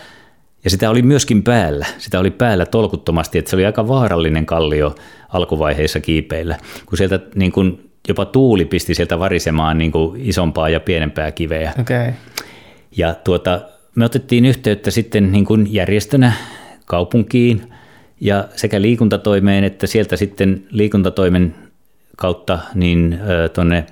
[0.63, 1.85] ja sitä oli myöskin päällä.
[1.97, 4.95] Sitä oli päällä tolkuttomasti, että se oli aika vaarallinen kallio
[5.29, 10.79] alkuvaiheessa kiipeillä, kun sieltä niin kuin jopa tuuli pisti sieltä varisemaan niin kuin isompaa ja
[10.79, 11.73] pienempää kiveä.
[11.81, 12.13] Okay.
[12.97, 13.61] Ja tuota,
[13.95, 16.33] me otettiin yhteyttä sitten niin kuin järjestönä
[16.85, 17.61] kaupunkiin–
[18.19, 21.55] ja sekä liikuntatoimeen että sieltä sitten liikuntatoimen
[22.17, 23.19] kautta niin
[23.53, 23.85] tuonne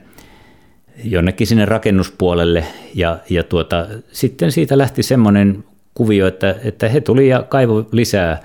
[1.03, 2.63] jonnekin sinne rakennuspuolelle.
[2.95, 5.63] Ja, ja tuota, sitten siitä lähti semmoinen
[5.93, 8.41] kuvio, että, että he tuli ja kaivo lisää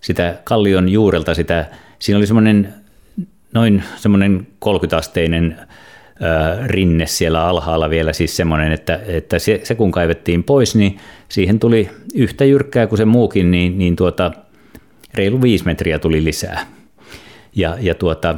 [0.00, 1.66] sitä kallion juurelta sitä,
[1.98, 2.74] siinä oli semmoinen
[3.54, 5.56] noin semmoinen 30-asteinen
[6.66, 10.98] rinne siellä alhaalla vielä siis semmoinen, että, että se, se kun kaivettiin pois, niin
[11.28, 14.32] siihen tuli yhtä jyrkkää kuin se muukin, niin, niin tuota,
[15.16, 16.66] reilu viisi metriä tuli lisää.
[17.56, 18.34] Ja, ja tuota,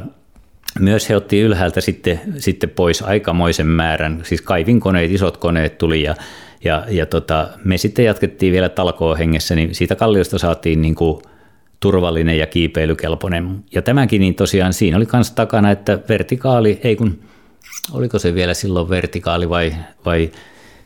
[0.79, 6.15] myös he otti ylhäältä sitten, sitten pois aikamoisen määrän, siis kaivinkoneet, isot koneet tuli ja,
[6.63, 11.21] ja, ja tota, me sitten jatkettiin vielä talkoon hengessä, niin siitä kalliosta saatiin niin kuin
[11.79, 13.63] turvallinen ja kiipeilykelpoinen.
[13.75, 17.19] Ja tämäkin niin tosiaan siinä oli myös takana, että vertikaali, ei kun,
[17.91, 19.75] oliko se vielä silloin vertikaali vai,
[20.05, 20.31] vai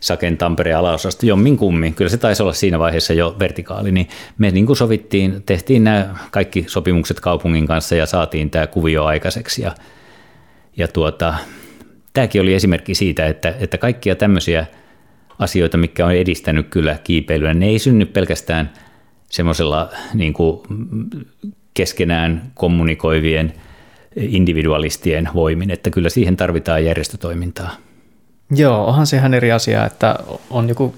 [0.04, 1.94] Saken Tampereen alaosasta jommin kummin.
[1.94, 6.16] Kyllä se taisi olla siinä vaiheessa jo vertikaali, niin me niin kuin sovittiin, tehtiin nämä
[6.32, 9.62] kaikki sopimukset kaupungin kanssa ja saatiin tämä kuvio aikaiseksi.
[9.62, 9.76] Ja,
[10.78, 11.34] ja tuota,
[12.14, 14.66] tämäkin oli esimerkki siitä, että, että kaikkia tämmöisiä
[15.40, 18.74] asioita, mikä on edistänyt kyllä kiipeilyä, ne ei synny pelkästään
[19.30, 20.34] semmoisella niin
[21.74, 23.54] keskenään kommunikoivien
[24.16, 27.76] individualistien voimin, että kyllä siihen tarvitaan järjestötoimintaa.
[28.52, 30.16] Joo, onhan se ihan eri asia, että
[30.50, 30.96] on joku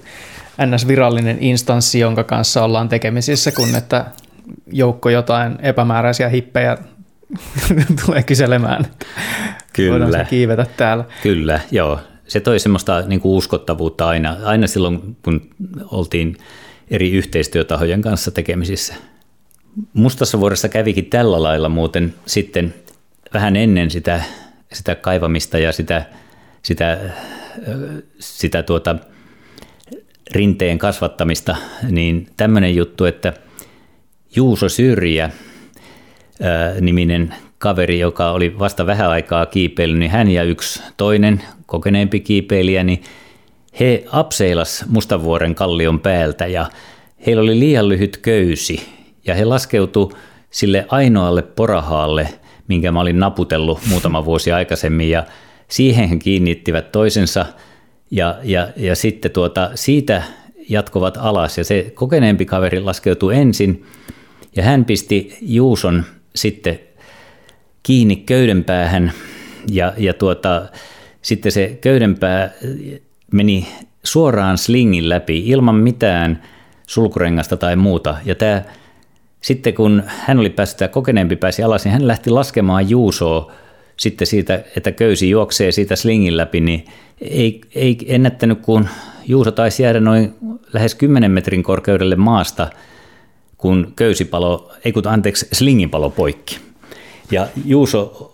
[0.66, 4.04] NS-virallinen instanssi, jonka kanssa ollaan tekemisissä, kun että
[4.72, 6.78] joukko jotain epämääräisiä hippejä
[8.06, 8.86] tulee kyselemään.
[9.72, 10.06] Kyllä.
[10.06, 11.04] Voidaan kiivetä täällä.
[11.22, 12.00] Kyllä, joo.
[12.28, 15.50] Se toi semmoista niin kuin uskottavuutta aina, aina silloin, kun
[15.90, 16.36] oltiin
[16.90, 18.94] eri yhteistyötahojen kanssa tekemisissä.
[19.92, 22.74] Mustassa vuodessa kävikin tällä lailla muuten sitten
[23.34, 24.22] vähän ennen sitä,
[24.72, 26.04] sitä kaivamista ja sitä,
[26.66, 26.98] sitä,
[28.18, 28.96] sitä tuota,
[30.30, 31.56] rinteen kasvattamista,
[31.90, 33.32] niin tämmöinen juttu, että
[34.36, 35.30] Juuso Syrjä
[36.80, 42.84] niminen kaveri, joka oli vasta vähän aikaa kiipeillyt, niin hän ja yksi toinen kokeneempi kiipeilijä,
[42.84, 43.02] niin
[43.80, 46.66] he apseilas Mustavuoren kallion päältä ja
[47.26, 48.88] heillä oli liian lyhyt köysi
[49.26, 50.12] ja he laskeutu
[50.50, 52.28] sille ainoalle porahaalle,
[52.68, 55.24] minkä mä olin naputellut muutama vuosi aikaisemmin ja
[55.68, 57.46] siihen he kiinnittivät toisensa
[58.10, 60.22] ja, ja, ja sitten tuota, siitä
[60.68, 63.84] jatkuvat alas ja se kokeneempi kaveri laskeutui ensin
[64.56, 66.04] ja hän pisti Juuson
[66.34, 66.78] sitten
[67.82, 69.12] kiinni köydenpäähän
[69.70, 70.62] ja, ja tuota,
[71.22, 72.50] sitten se köydenpää
[73.32, 73.68] meni
[74.04, 76.42] suoraan slingin läpi ilman mitään
[76.86, 78.16] sulkurengasta tai muuta.
[78.24, 78.62] Ja tämä,
[79.40, 83.52] sitten kun hän oli päässyt, tämä kokeneempi pääsi alas, niin hän lähti laskemaan Juusoa
[83.96, 86.84] sitten siitä, että köysi juoksee siitä slingin läpi, niin
[87.20, 88.88] ei, ei ennättänyt, kun
[89.26, 90.34] Juuso taisi jäädä noin
[90.72, 92.70] lähes 10 metrin korkeudelle maasta,
[93.56, 96.58] kun köysipalo, ei kun anteeksi, slingin poikki.
[97.30, 98.32] Ja Juuso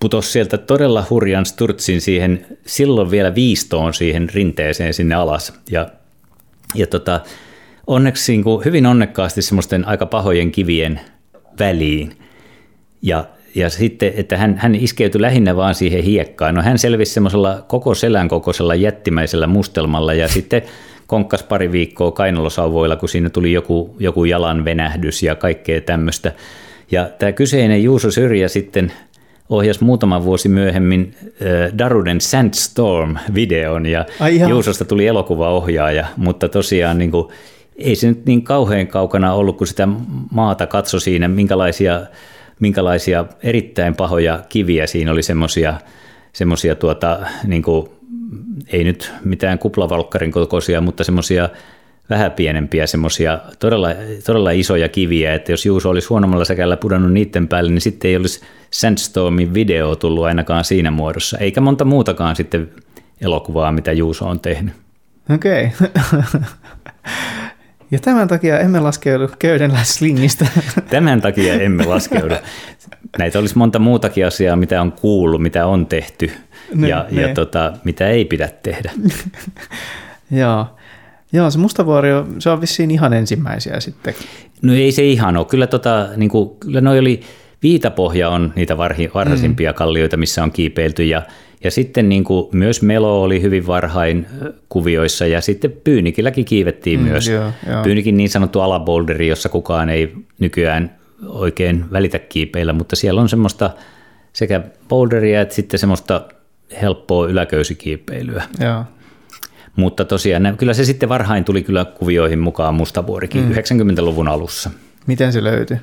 [0.00, 5.52] putosi sieltä todella hurjan sturtsin siihen, silloin vielä viistoon siihen rinteeseen sinne alas.
[5.70, 5.88] Ja,
[6.74, 7.20] ja tota,
[7.86, 11.00] onneksi niin hyvin onnekkaasti semmoisten aika pahojen kivien
[11.58, 12.16] väliin.
[13.02, 13.24] Ja,
[13.54, 16.54] ja sitten, että hän, hän iskeytyi lähinnä vaan siihen hiekkaan.
[16.54, 20.62] No hän selvisi semmoisella koko selän kokoisella jättimäisellä mustelmalla ja sitten
[21.06, 26.32] konkkas pari viikkoa kainalosauvoilla, kun siinä tuli joku, joku jalan venähdys ja kaikkea tämmöistä.
[26.90, 28.92] Ja tämä kyseinen Juuso Syrjä sitten
[29.48, 37.10] ohjasi muutama vuosi myöhemmin äh, Daruden Sandstorm-videon ja Ai Juusosta tuli elokuvaohjaaja, mutta tosiaan niin
[37.10, 37.28] kuin,
[37.76, 39.88] ei se nyt niin kauhean kaukana ollut, kun sitä
[40.30, 42.00] maata katso siinä, minkälaisia,
[42.60, 45.74] minkälaisia erittäin pahoja kiviä siinä oli semmoisia
[46.32, 47.62] semmoisia tuota, niin
[48.72, 51.48] ei nyt mitään kuplavalkkarin kokoisia, mutta semmoisia
[52.10, 53.88] vähän pienempiä semmoisia todella,
[54.26, 58.16] todella isoja kiviä, että jos Juuso olisi huonommalla säkällä pudonnut niiden päälle, niin sitten ei
[58.16, 58.40] olisi
[58.70, 62.70] Sandstormin video tullut ainakaan siinä muodossa, eikä monta muutakaan sitten
[63.20, 64.74] elokuvaa, mitä Juuso on tehnyt.
[65.34, 65.70] Okei.
[65.80, 66.42] Okay.
[67.92, 70.46] Ja tämän takia emme laskeudu köydenlä slingistä.
[70.90, 72.34] Tämän takia emme laskeudu.
[73.18, 76.30] Näitä olisi monta muutakin asiaa, mitä on kuullut, mitä on tehty
[76.74, 77.22] ne, ja, ne.
[77.22, 78.92] ja tota, mitä ei pidä tehdä.
[80.30, 80.66] Joo.
[81.32, 84.14] Joo, se Mustavuori, se on vissiin ihan ensimmäisiä sitten.
[84.62, 85.46] No ei se ihan ole.
[85.46, 87.20] Kyllä, tota, niin kuin, kyllä noi oli,
[87.62, 89.74] Viitapohja on niitä varhi, varhaisimpia mm.
[89.74, 91.22] kallioita, missä on kiipeilty ja,
[91.64, 94.26] ja sitten niin kuin myös Melo oli hyvin varhain
[94.68, 97.28] kuvioissa ja sitten Pyynikilläkin kiivettiin mm, myös.
[97.28, 97.82] Joo, joo.
[97.82, 100.96] Pyynikin niin sanottu alaboulderi, jossa kukaan ei nykyään
[101.26, 103.70] oikein välitä kiipeillä, mutta siellä on semmoista
[104.32, 106.28] sekä boulderia että sitten semmoista
[106.82, 108.42] helppoa yläköysikiipeilyä.
[108.60, 108.84] Joo.
[109.76, 113.52] Mutta tosiaan kyllä se sitten varhain tuli kyllä kuvioihin mukaan Mustavuorikin mm.
[113.52, 114.70] 90-luvun alussa.
[115.06, 115.76] Miten se löytyi?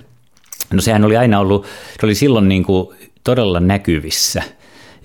[0.73, 1.65] No sehän oli aina ollut,
[1.99, 4.43] se oli silloin niin kuin todella näkyvissä,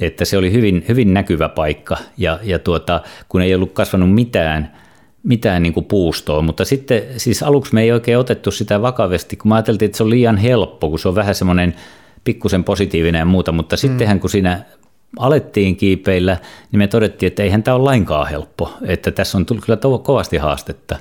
[0.01, 4.73] että se oli hyvin, hyvin näkyvä paikka ja, ja tuota, kun ei ollut kasvanut mitään,
[5.23, 9.49] mitään niin kuin puustoa, mutta sitten siis aluksi me ei oikein otettu sitä vakavasti, kun
[9.49, 11.75] me ajateltiin, että se on liian helppo, kun se on vähän semmoinen
[12.25, 13.79] pikkusen positiivinen ja muuta, mutta mm.
[13.79, 14.65] sittenhän kun siinä
[15.19, 16.37] alettiin kiipeillä,
[16.73, 20.37] niin me todettiin, että eihän tämä ole lainkaan helppo, että tässä on tullut kyllä kovasti
[20.37, 20.97] haastetta.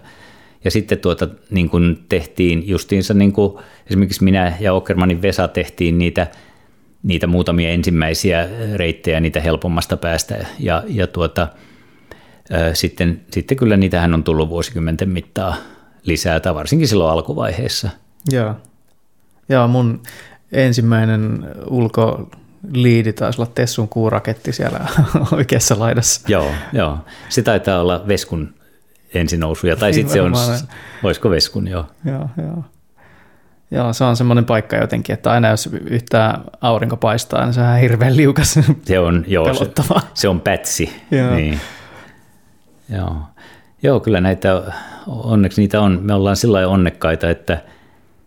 [0.64, 5.98] Ja sitten tuota, niin kuin tehtiin justiinsa, niin kuin esimerkiksi minä ja Okermanin Vesa tehtiin
[5.98, 6.28] niitä,
[7.04, 10.46] niitä muutamia ensimmäisiä reittejä niitä helpommasta päästä.
[10.60, 11.48] Ja, ja tuota,
[12.74, 15.56] sitten, sitten kyllä niitähän on tullut vuosikymmenten mittaa
[16.04, 17.90] lisää, tai varsinkin silloin alkuvaiheessa.
[18.32, 18.56] Joo.
[19.50, 20.04] Joo, mun
[20.52, 22.30] ensimmäinen ulko
[22.72, 24.80] liidi taisi olla Tessun kuuraketti siellä
[25.32, 26.22] oikeassa laidassa.
[26.28, 26.98] Joo, joo.
[27.30, 28.54] Se taitaa olla Veskun
[29.14, 30.34] ensinousuja, tai sitten se on,
[31.04, 31.86] voisiko Veskun, joo.
[32.06, 32.64] Joo, joo.
[33.74, 37.78] Joo, se on semmoinen paikka jotenkin, että aina jos yhtään aurinko paistaa, niin se on
[37.78, 38.60] hirveän liukas.
[38.84, 39.72] Se on, joo, se,
[40.14, 41.02] se, on pätsi.
[41.12, 41.36] Joo.
[41.36, 41.60] Niin.
[42.90, 43.16] Joo.
[43.84, 44.64] joo, kyllä näitä,
[45.08, 47.62] onneksi niitä on, me ollaan sillä onnekkaita, että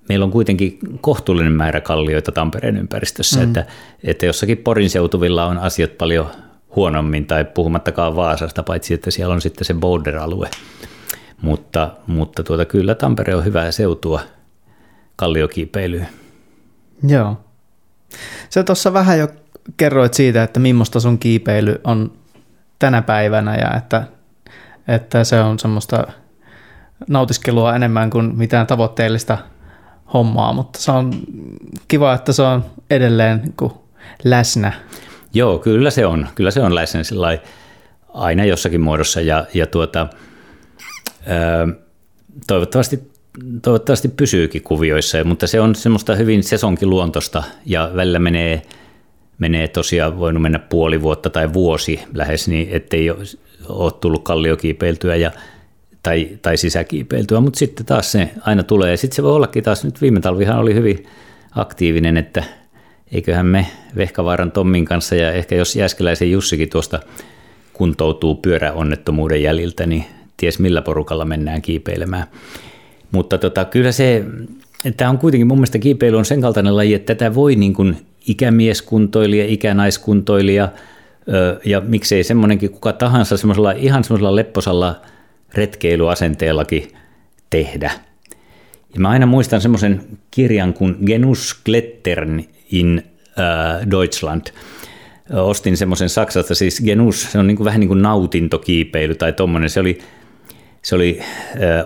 [0.08, 3.44] meillä on kuitenkin kohtuullinen määrä kallioita Tampereen ympäristössä, mm.
[3.44, 3.66] että,
[4.04, 6.26] että jossakin Porin seutuvilla on asiat paljon
[6.76, 10.48] huonommin tai puhumattakaan Vaasasta, paitsi että siellä on sitten se boulder-alue.
[11.42, 14.20] Mutta, mutta tuota, kyllä Tampere on hyvää seutua
[15.16, 16.08] kalliokiipeilyyn.
[17.08, 17.36] Joo.
[18.50, 19.28] Se tuossa vähän jo
[19.76, 22.12] kerroit siitä, että millaista sun kiipeily on
[22.78, 24.02] tänä päivänä ja että,
[24.88, 26.06] että se on semmoista
[27.08, 29.38] nautiskelua enemmän kuin mitään tavoitteellista
[30.14, 31.12] hommaa, mutta se on
[31.88, 33.72] kiva, että se on edelleen niin
[34.24, 34.72] läsnä.
[35.34, 36.28] Joo, kyllä se on.
[36.34, 37.38] Kyllä se on läsnä sillä
[38.14, 40.06] aina jossakin muodossa ja, ja tuota,
[42.46, 43.12] toivottavasti,
[43.62, 48.62] toivottavasti pysyykin kuvioissa, mutta se on semmoista hyvin sesonkiluontosta ja välillä menee,
[49.38, 53.10] menee tosiaan voinut mennä puoli vuotta tai vuosi lähes, niin ettei
[53.68, 55.30] ole tullut kalliokiipeiltyä ja
[56.02, 58.90] tai, tai sisäkiipeiltyä, mutta sitten taas se aina tulee.
[58.90, 61.06] Ja sitten se voi ollakin taas, nyt viime talvihan oli hyvin
[61.54, 62.44] aktiivinen, että
[63.12, 63.66] eiköhän me
[63.96, 67.00] Vehkavaaran Tommin kanssa ja ehkä jos Jääskeläisen Jussikin tuosta
[67.72, 70.04] kuntoutuu pyöräonnettomuuden jäljiltä, niin
[70.36, 72.26] ties millä porukalla mennään kiipeilemään.
[73.12, 74.24] Mutta tota, kyllä se,
[74.96, 77.96] tämä on kuitenkin mun mielestä kiipeily on sen kaltainen laji, että tätä voi niin kuin
[78.28, 80.68] ikämieskuntoilija, ikänaiskuntoilija
[81.64, 85.00] ja miksei semmoinenkin kuka tahansa semmoisella, ihan semmoisella lepposalla
[85.54, 86.92] retkeilyasenteellakin
[87.50, 87.90] tehdä.
[88.94, 90.00] Ja mä aina muistan semmoisen
[90.30, 93.02] kirjan kuin Genus Klettern in
[93.90, 94.46] Deutschland.
[95.32, 99.70] Ostin semmoisen Saksasta, siis Genus, se on niin kuin, vähän niin kuin nautintokiipeily tai tommonen.
[99.70, 99.98] Se oli,
[100.86, 101.20] se oli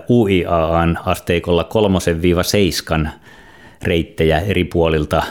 [0.09, 3.11] UIAan asteikolla kolmosen viiva seiskan
[3.83, 5.23] reittejä eri puolilta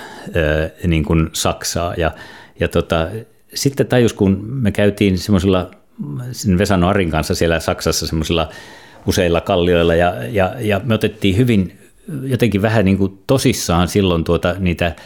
[0.86, 1.94] niin kuin Saksaa.
[1.96, 2.10] Ja,
[2.60, 3.08] ja tota,
[3.54, 5.70] sitten tajus, kun me käytiin semmoisella
[6.58, 8.48] Vesano Arin kanssa siellä Saksassa semmoisilla
[9.06, 11.78] useilla kallioilla ja, ja, ja me otettiin hyvin
[12.22, 14.96] jotenkin vähän niin kuin tosissaan silloin tuota, niitä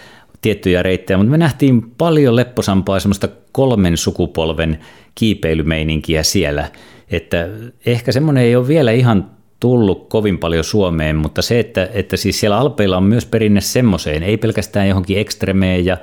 [0.45, 4.79] tiettyjä reittejä, mutta me nähtiin paljon lepposampaa semmoista kolmen sukupolven
[5.15, 6.71] kiipeilymeininkiä siellä,
[7.11, 7.49] että
[7.87, 9.31] ehkä semmoinen ei ole vielä ihan
[9.61, 14.23] tullut kovin paljon Suomeen, mutta se, että, että siis siellä Alpeilla on myös perinne semmoiseen,
[14.23, 15.97] ei pelkästään johonkin ekstremeen ja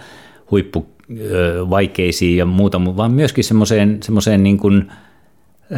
[0.51, 4.91] huippuvaikeisiin ja muuta, vaan myöskin semmoiseen, semmoiseen niin kuin,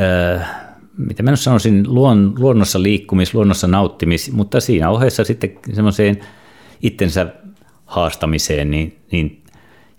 [0.01, 0.49] äh,
[0.97, 6.19] mitä mä nyt sanoisin, luon, luonnossa liikkumis, luonnossa nauttimis, mutta siinä ohessa sitten semmoiseen
[6.81, 7.27] itsensä
[7.93, 9.43] haastamiseen, niin, niin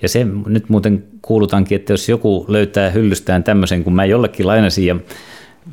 [0.02, 4.86] ja se nyt muuten kuulutankin, että jos joku löytää hyllystään tämmöisen, kun mä jollekin lainasin
[4.86, 4.96] ja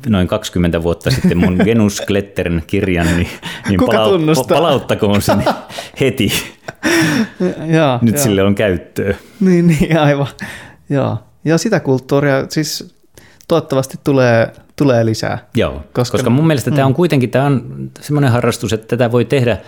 [0.08, 3.28] noin 20 vuotta sitten mun Genus Klettern kirjan, niin,
[3.68, 5.44] niin palau- palauttakoon sen
[6.00, 6.32] heti.
[7.76, 8.20] ja, Nyt ja.
[8.20, 9.14] sille on käyttöä.
[9.40, 10.26] Niin, niin aivan.
[10.88, 12.94] Ja, ja sitä kulttuuria siis
[13.48, 15.46] toivottavasti tulee, tulee lisää.
[15.54, 16.76] Joo, koska, koska mun mielestä mm.
[16.76, 19.58] tämä on kuitenkin tämä on semmoinen harrastus, että tätä voi tehdä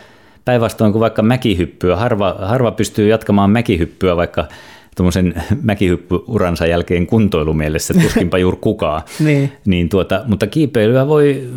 [0.45, 1.97] päinvastoin kuin vaikka mäkihyppyä.
[1.97, 4.49] Harva, harva pystyy jatkamaan mäkihyppyä vaikka
[4.97, 9.03] tuommoisen mäkihyppyuransa jälkeen kuntoilumielessä, tuskinpa juuri kukaan.
[9.21, 9.53] niin.
[9.65, 11.49] niin tuota, mutta kiipeilyä voi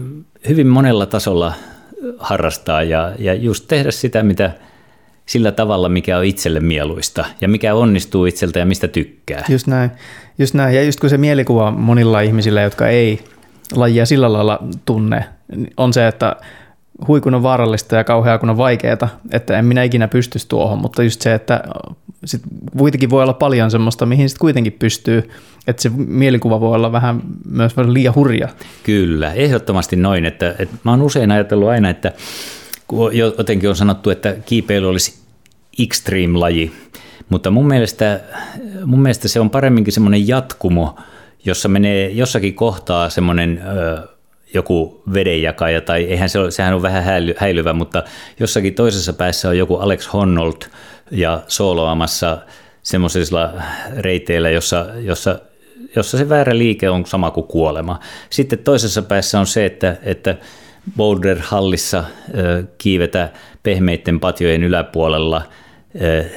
[0.49, 1.53] hyvin monella tasolla
[2.17, 4.51] harrastaa ja, ja just tehdä sitä, mitä
[5.25, 9.45] sillä tavalla, mikä on itselle mieluista ja mikä onnistuu itseltä ja mistä tykkää.
[9.49, 9.91] Just näin.
[10.39, 10.75] Just näin.
[10.75, 13.19] Ja just kun se mielikuva monilla ihmisillä, jotka ei
[13.75, 15.25] lajia sillä lailla tunne,
[15.77, 16.35] on se, että
[17.07, 18.97] huikun on vaarallista ja kauheaa kun on vaikeaa,
[19.31, 21.63] että en minä ikinä pystyisi tuohon, mutta just se, että
[22.25, 22.41] sit
[22.77, 25.29] kuitenkin voi olla paljon semmoista, mihin sitten kuitenkin pystyy,
[25.67, 28.47] että se mielikuva voi olla vähän myös liian hurja.
[28.83, 32.11] Kyllä, ehdottomasti noin, että, että mä oon usein ajatellut aina, että
[33.37, 35.19] jotenkin on sanottu, että kiipeily olisi
[35.79, 36.71] extreme-laji,
[37.29, 38.19] mutta mun mielestä,
[38.85, 40.95] mun mielestä se on paremminkin semmoinen jatkumo,
[41.45, 43.61] jossa menee jossakin kohtaa semmoinen
[44.53, 47.03] joku vedenjakaja, tai eihän se ole, sehän on vähän
[47.37, 48.03] häilyvä, mutta
[48.39, 50.61] jossakin toisessa päässä on joku Alex Honnold
[51.11, 52.37] ja soloamassa
[52.83, 53.53] semmoisilla
[53.97, 55.39] reiteillä, jossa, jossa,
[55.95, 57.99] jossa se väärä liike on sama kuin kuolema.
[58.29, 60.35] Sitten toisessa päässä on se, että, että
[60.97, 62.03] Boulder-hallissa
[62.77, 63.29] kiivetä
[63.63, 65.41] pehmeiden patjojen yläpuolella,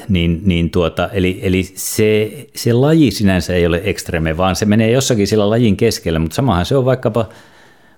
[0.08, 4.90] niin, niin tuota, eli, eli se, se laji sinänsä ei ole ekstreme, vaan se menee
[4.90, 7.28] jossakin sillä lajin keskellä, mutta samahan se on vaikkapa,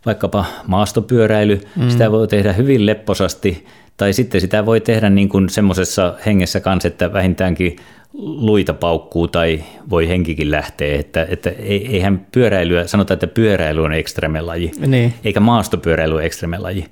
[0.06, 1.90] vaikkapa maastopyöräily, mm.
[1.90, 3.66] sitä voi tehdä hyvin lepposasti,
[3.96, 7.76] tai sitten sitä voi tehdä niin kuin semmoisessa hengessä kanssa, että vähintäänkin
[8.14, 14.70] luita paukkuu tai voi henkikin lähteä, että, että eihän pyöräilyä, sanotaan, että pyöräily on ekstremelaji,
[14.86, 15.14] niin.
[15.24, 16.86] eikä maastopyöräily ole ekstremelaji,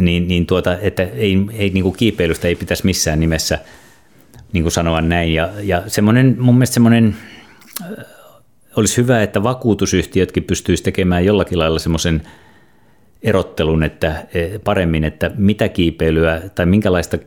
[0.00, 3.58] niin, niin tuota, että ei, ei niin kuin kiipeilystä ei pitäisi missään nimessä
[4.52, 7.16] niin kuin sanoa näin, ja, ja semmoinen, mun mielestä semmoinen
[8.78, 12.22] olisi hyvä, että vakuutusyhtiötkin pystyisi tekemään jollakin lailla semmoisen
[13.22, 17.18] erottelun että e, paremmin, että mitä kiipeilyä tai minkälaista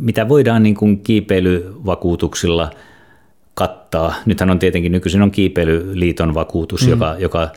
[0.00, 2.70] mitä voidaan niin kuin kiipeilyvakuutuksilla
[3.54, 4.14] kattaa.
[4.26, 6.90] Nythän on tietenkin nykyisin on kiipeilyliiton vakuutus, mm.
[6.90, 7.48] joka, joka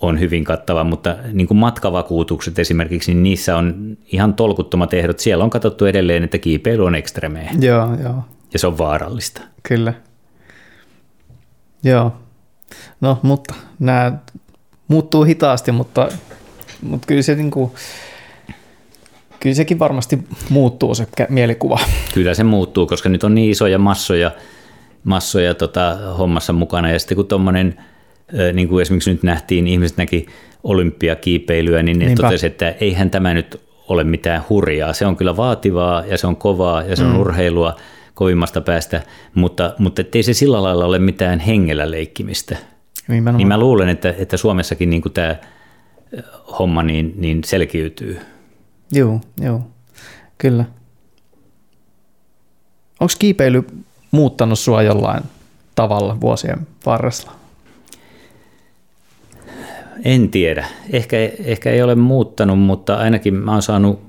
[0.00, 5.18] on hyvin kattava, mutta niin kuin matkavakuutukset esimerkiksi, niin niissä on ihan tolkuttomat ehdot.
[5.18, 7.50] Siellä on katsottu edelleen, että kiipeily on ekstremeä.
[7.60, 8.24] Joo, joo.
[8.52, 9.42] Ja se on vaarallista.
[9.62, 9.94] Kyllä.
[11.82, 12.12] Joo.
[13.00, 14.12] No, mutta nämä
[14.88, 16.08] muuttuu hitaasti, mutta,
[16.82, 17.70] mutta kyllä se niin kuin,
[19.40, 20.18] kyllä sekin varmasti
[20.48, 21.80] muuttuu se mielikuva.
[22.14, 24.30] Kyllä se muuttuu, koska nyt on niin isoja massoja
[25.04, 26.90] massoja tota, hommassa mukana.
[26.90, 27.76] Ja sitten kun tuommoinen,
[28.52, 30.26] niin kuin esimerkiksi nyt nähtiin, ihmiset näki
[30.64, 34.92] olympiakiipeilyä, niin ne totesi, että eihän tämä nyt ole mitään hurjaa.
[34.92, 37.20] Se on kyllä vaativaa ja se on kovaa ja se on mm.
[37.20, 37.76] urheilua
[38.14, 39.02] kovimmasta päästä,
[39.34, 42.56] mutta, mutta ei se sillä lailla ole mitään hengellä leikkimistä.
[43.08, 43.38] Nimenomaan.
[43.38, 45.36] Niin mä luulen, että, että Suomessakin niin tämä
[46.58, 48.20] homma niin, niin selkiytyy.
[48.92, 49.60] Joo, joo,
[50.38, 50.64] kyllä.
[53.00, 53.64] Onko kiipeily
[54.10, 55.22] muuttanut sua jollain
[55.74, 57.32] tavalla vuosien varrella?
[60.04, 60.66] En tiedä.
[60.92, 64.02] Ehkä, ehkä ei ole muuttanut, mutta ainakin mä oon saanut,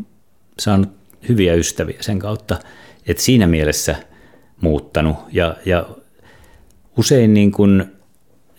[0.59, 0.89] saanut
[1.29, 2.59] hyviä ystäviä sen kautta.
[3.07, 3.95] Että siinä mielessä
[4.61, 5.15] muuttanut.
[5.31, 5.85] Ja, ja
[6.97, 7.85] usein niin kuin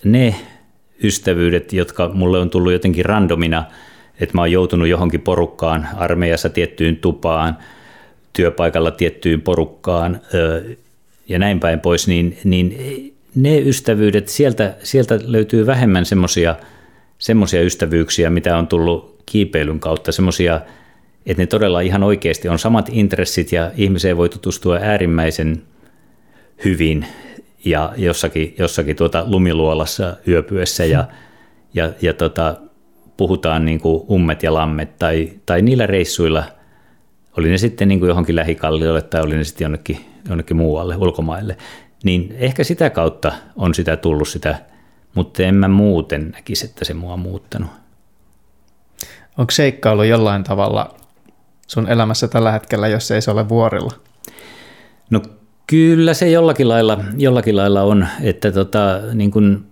[0.05, 0.35] ne
[1.03, 3.65] ystävyydet, jotka mulle on tullut jotenkin randomina,
[4.21, 7.57] että mä oon joutunut johonkin porukkaan, armeijassa tiettyyn tupaan,
[8.33, 10.21] työpaikalla tiettyyn porukkaan
[11.29, 12.77] ja näin päin pois, niin, niin
[13.35, 16.55] ne ystävyydet, sieltä, sieltä löytyy vähemmän semmoisia
[17.19, 20.61] semmoisia ystävyyksiä, mitä on tullut kiipeilyn kautta, semmoisia,
[21.27, 25.63] että ne todella ihan oikeasti on samat intressit ja ihmiseen voi tutustua äärimmäisen
[26.65, 27.07] hyvin
[27.65, 31.05] ja jossakin, jossakin tuota lumiluolassa yöpyessä ja,
[31.75, 32.57] ja, ja tota,
[33.17, 36.45] puhutaan niin kuin ummet ja lammet tai, tai niillä reissuilla,
[37.39, 39.99] oli ne sitten niin kuin johonkin lähikalliolle tai oli ne sitten jonnekin,
[40.29, 41.57] jonnekin muualle, ulkomaille,
[42.05, 44.59] niin ehkä sitä kautta on sitä tullut sitä
[45.17, 47.71] mutta en mä muuten näkisi, että se mua on muuttanut.
[49.39, 50.95] Onko seikkailu jollain tavalla
[51.67, 53.93] sun elämässä tällä hetkellä, jos ei se ole vuorilla?
[55.11, 55.23] No
[55.67, 59.67] kyllä se jollakin lailla, jollakin lailla on, että tota, niin kun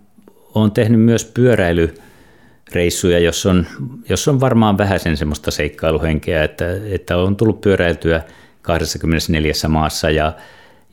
[0.55, 3.65] olen tehnyt myös pyöräilyreissuja, jos on,
[4.09, 8.21] jos on varmaan vähäisen semmoista seikkailuhenkeä, että, että on tullut pyöräiltyä
[8.61, 10.33] 24 maassa ja,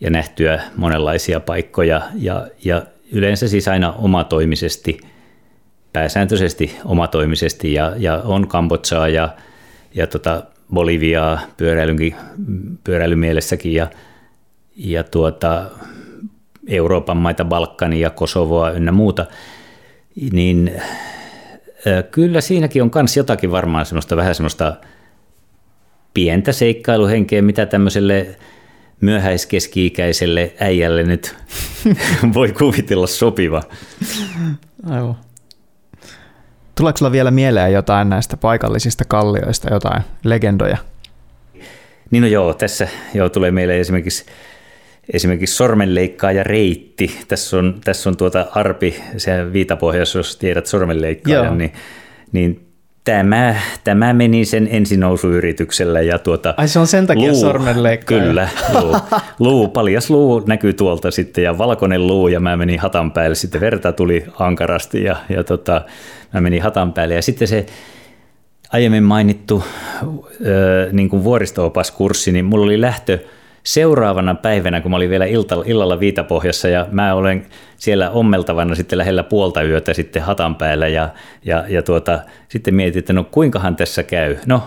[0.00, 5.00] ja nähtyä monenlaisia paikkoja ja, ja yleensä siis aina omatoimisesti,
[5.92, 9.28] pääsääntöisesti omatoimisesti ja, ja on Kambodsaa ja,
[9.94, 10.42] ja tota
[10.72, 11.40] Boliviaa
[12.84, 13.90] pyöräilymielessäkin ja,
[14.76, 15.70] ja tuota,
[16.66, 19.26] Euroopan maita, Balkania, Kosovoa ynnä muuta,
[20.32, 20.72] niin
[22.10, 24.76] kyllä siinäkin on myös jotakin varmaan semmoista vähän semmoista
[26.14, 28.36] pientä seikkailuhenkeä, mitä tämmöiselle
[29.00, 31.36] myöhäiskeski-ikäiselle äijälle nyt
[32.34, 33.62] voi kuvitella sopiva.
[34.90, 35.16] Aivan.
[36.74, 40.76] Tuleeko sulla vielä mieleen jotain näistä paikallisista kallioista, jotain legendoja?
[42.10, 44.24] Niin no joo, tässä joo, tulee meille esimerkiksi,
[45.12, 47.18] esimerkiksi sormenleikkaaja reitti.
[47.28, 51.72] Tässä on, tässä on tuota arpi, se viitapohjassa, jos tiedät sormenleikkaajan, niin,
[52.32, 52.71] niin
[53.04, 53.54] Tämä,
[53.84, 56.00] tämä meni sen ensinousuyrityksellä.
[56.00, 58.24] Ja tuota, Ai se on sen takia luu, sormenleikkaaja.
[58.24, 58.48] Kyllä,
[58.80, 58.96] luu,
[59.38, 63.34] luu, paljas luu näkyy tuolta sitten ja valkoinen luu ja mä menin hatan päälle.
[63.34, 65.82] Sitten verta tuli ankarasti ja, ja tota,
[66.32, 67.66] mä menin hatan päälle ja sitten se
[68.72, 69.64] aiemmin mainittu
[70.46, 73.18] ö, niin kuin vuoristo-opaskurssi, niin mulla oli lähtö–
[73.64, 75.26] seuraavana päivänä, kun mä olin vielä
[75.64, 81.08] illalla Viitapohjassa ja mä olen siellä ommeltavana sitten lähellä puolta yötä sitten hatan päällä ja,
[81.44, 84.36] ja, ja tuota, sitten mietin, että no kuinkahan tässä käy.
[84.46, 84.62] No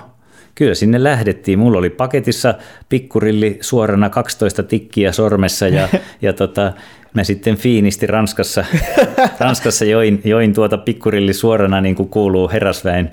[0.56, 1.60] kyllä sinne lähdettiin.
[1.60, 2.54] Mulla oli paketissa
[2.90, 5.90] pikkurilli suorana 12 tikkiä sormessa ja,
[6.22, 6.74] ja tota,
[7.14, 8.66] mä sitten fiinisti Ranskassa,
[9.40, 13.12] Ranskassa join, join tuota pikkurilli suorana niin kuin kuuluu herrasväen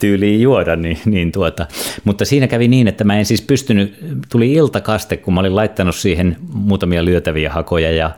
[0.00, 1.66] tyyliin juoda, niin, niin tuota.
[2.04, 3.94] mutta siinä kävi niin, että mä en siis pystynyt,
[4.32, 8.10] tuli iltakaste, kun mä olin laittanut siihen muutamia lyötäviä hakoja ja,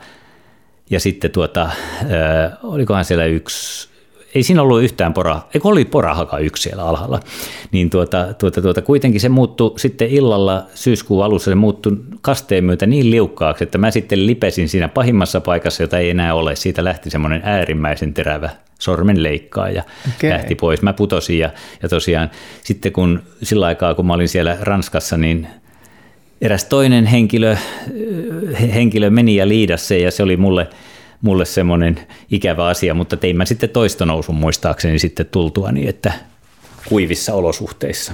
[0.89, 1.71] ja sitten tuota, äh,
[2.63, 3.89] olikohan siellä yksi,
[4.35, 7.19] ei siinä ollut yhtään pora, eikö oli porahaka yksi siellä alhaalla,
[7.71, 12.85] niin tuota, tuota, tuota, kuitenkin se muuttui sitten illalla syyskuun alussa, se muuttui kasteen myötä
[12.85, 17.09] niin liukkaaksi, että mä sitten lipesin siinä pahimmassa paikassa, jota ei enää ole, siitä lähti
[17.09, 18.49] semmoinen äärimmäisen terävä
[18.79, 19.83] sormenleikkaa ja
[20.17, 20.29] okay.
[20.29, 20.81] lähti pois.
[20.81, 21.49] Mä putosin ja,
[21.83, 22.31] ja tosiaan
[22.61, 25.47] sitten kun sillä aikaa, kun mä olin siellä Ranskassa, niin
[26.41, 27.57] eräs toinen henkilö,
[28.73, 30.67] henkilö meni ja liidasi ja se oli mulle,
[31.23, 31.99] mulle semmoinen
[32.31, 36.13] ikävä asia, mutta tein mä sitten toista nousun muistaakseni sitten tultua niin, että
[36.85, 38.13] kuivissa olosuhteissa.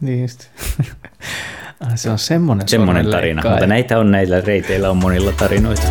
[0.00, 0.44] Niin just.
[1.94, 5.82] Se on semmoinen, semmoinen tarina, mutta näitä on näillä reiteillä on monilla tarinoita.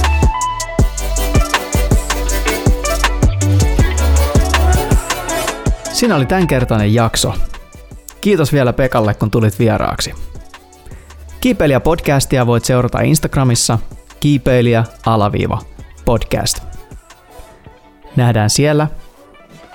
[5.93, 7.33] Siinä oli tämänkertainen jakso.
[8.21, 10.13] Kiitos vielä Pekalle, kun tulit vieraaksi.
[11.41, 13.79] Kiipeilijä podcastia voit seurata Instagramissa
[14.19, 15.74] kiipeilijä alaviiva
[16.05, 16.59] podcast.
[18.15, 18.87] Nähdään siellä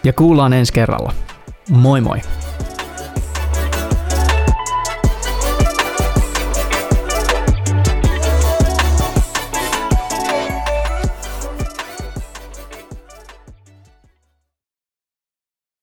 [0.04, 1.12] ja kuullaan ensi kerralla.
[1.70, 2.20] Moi moi!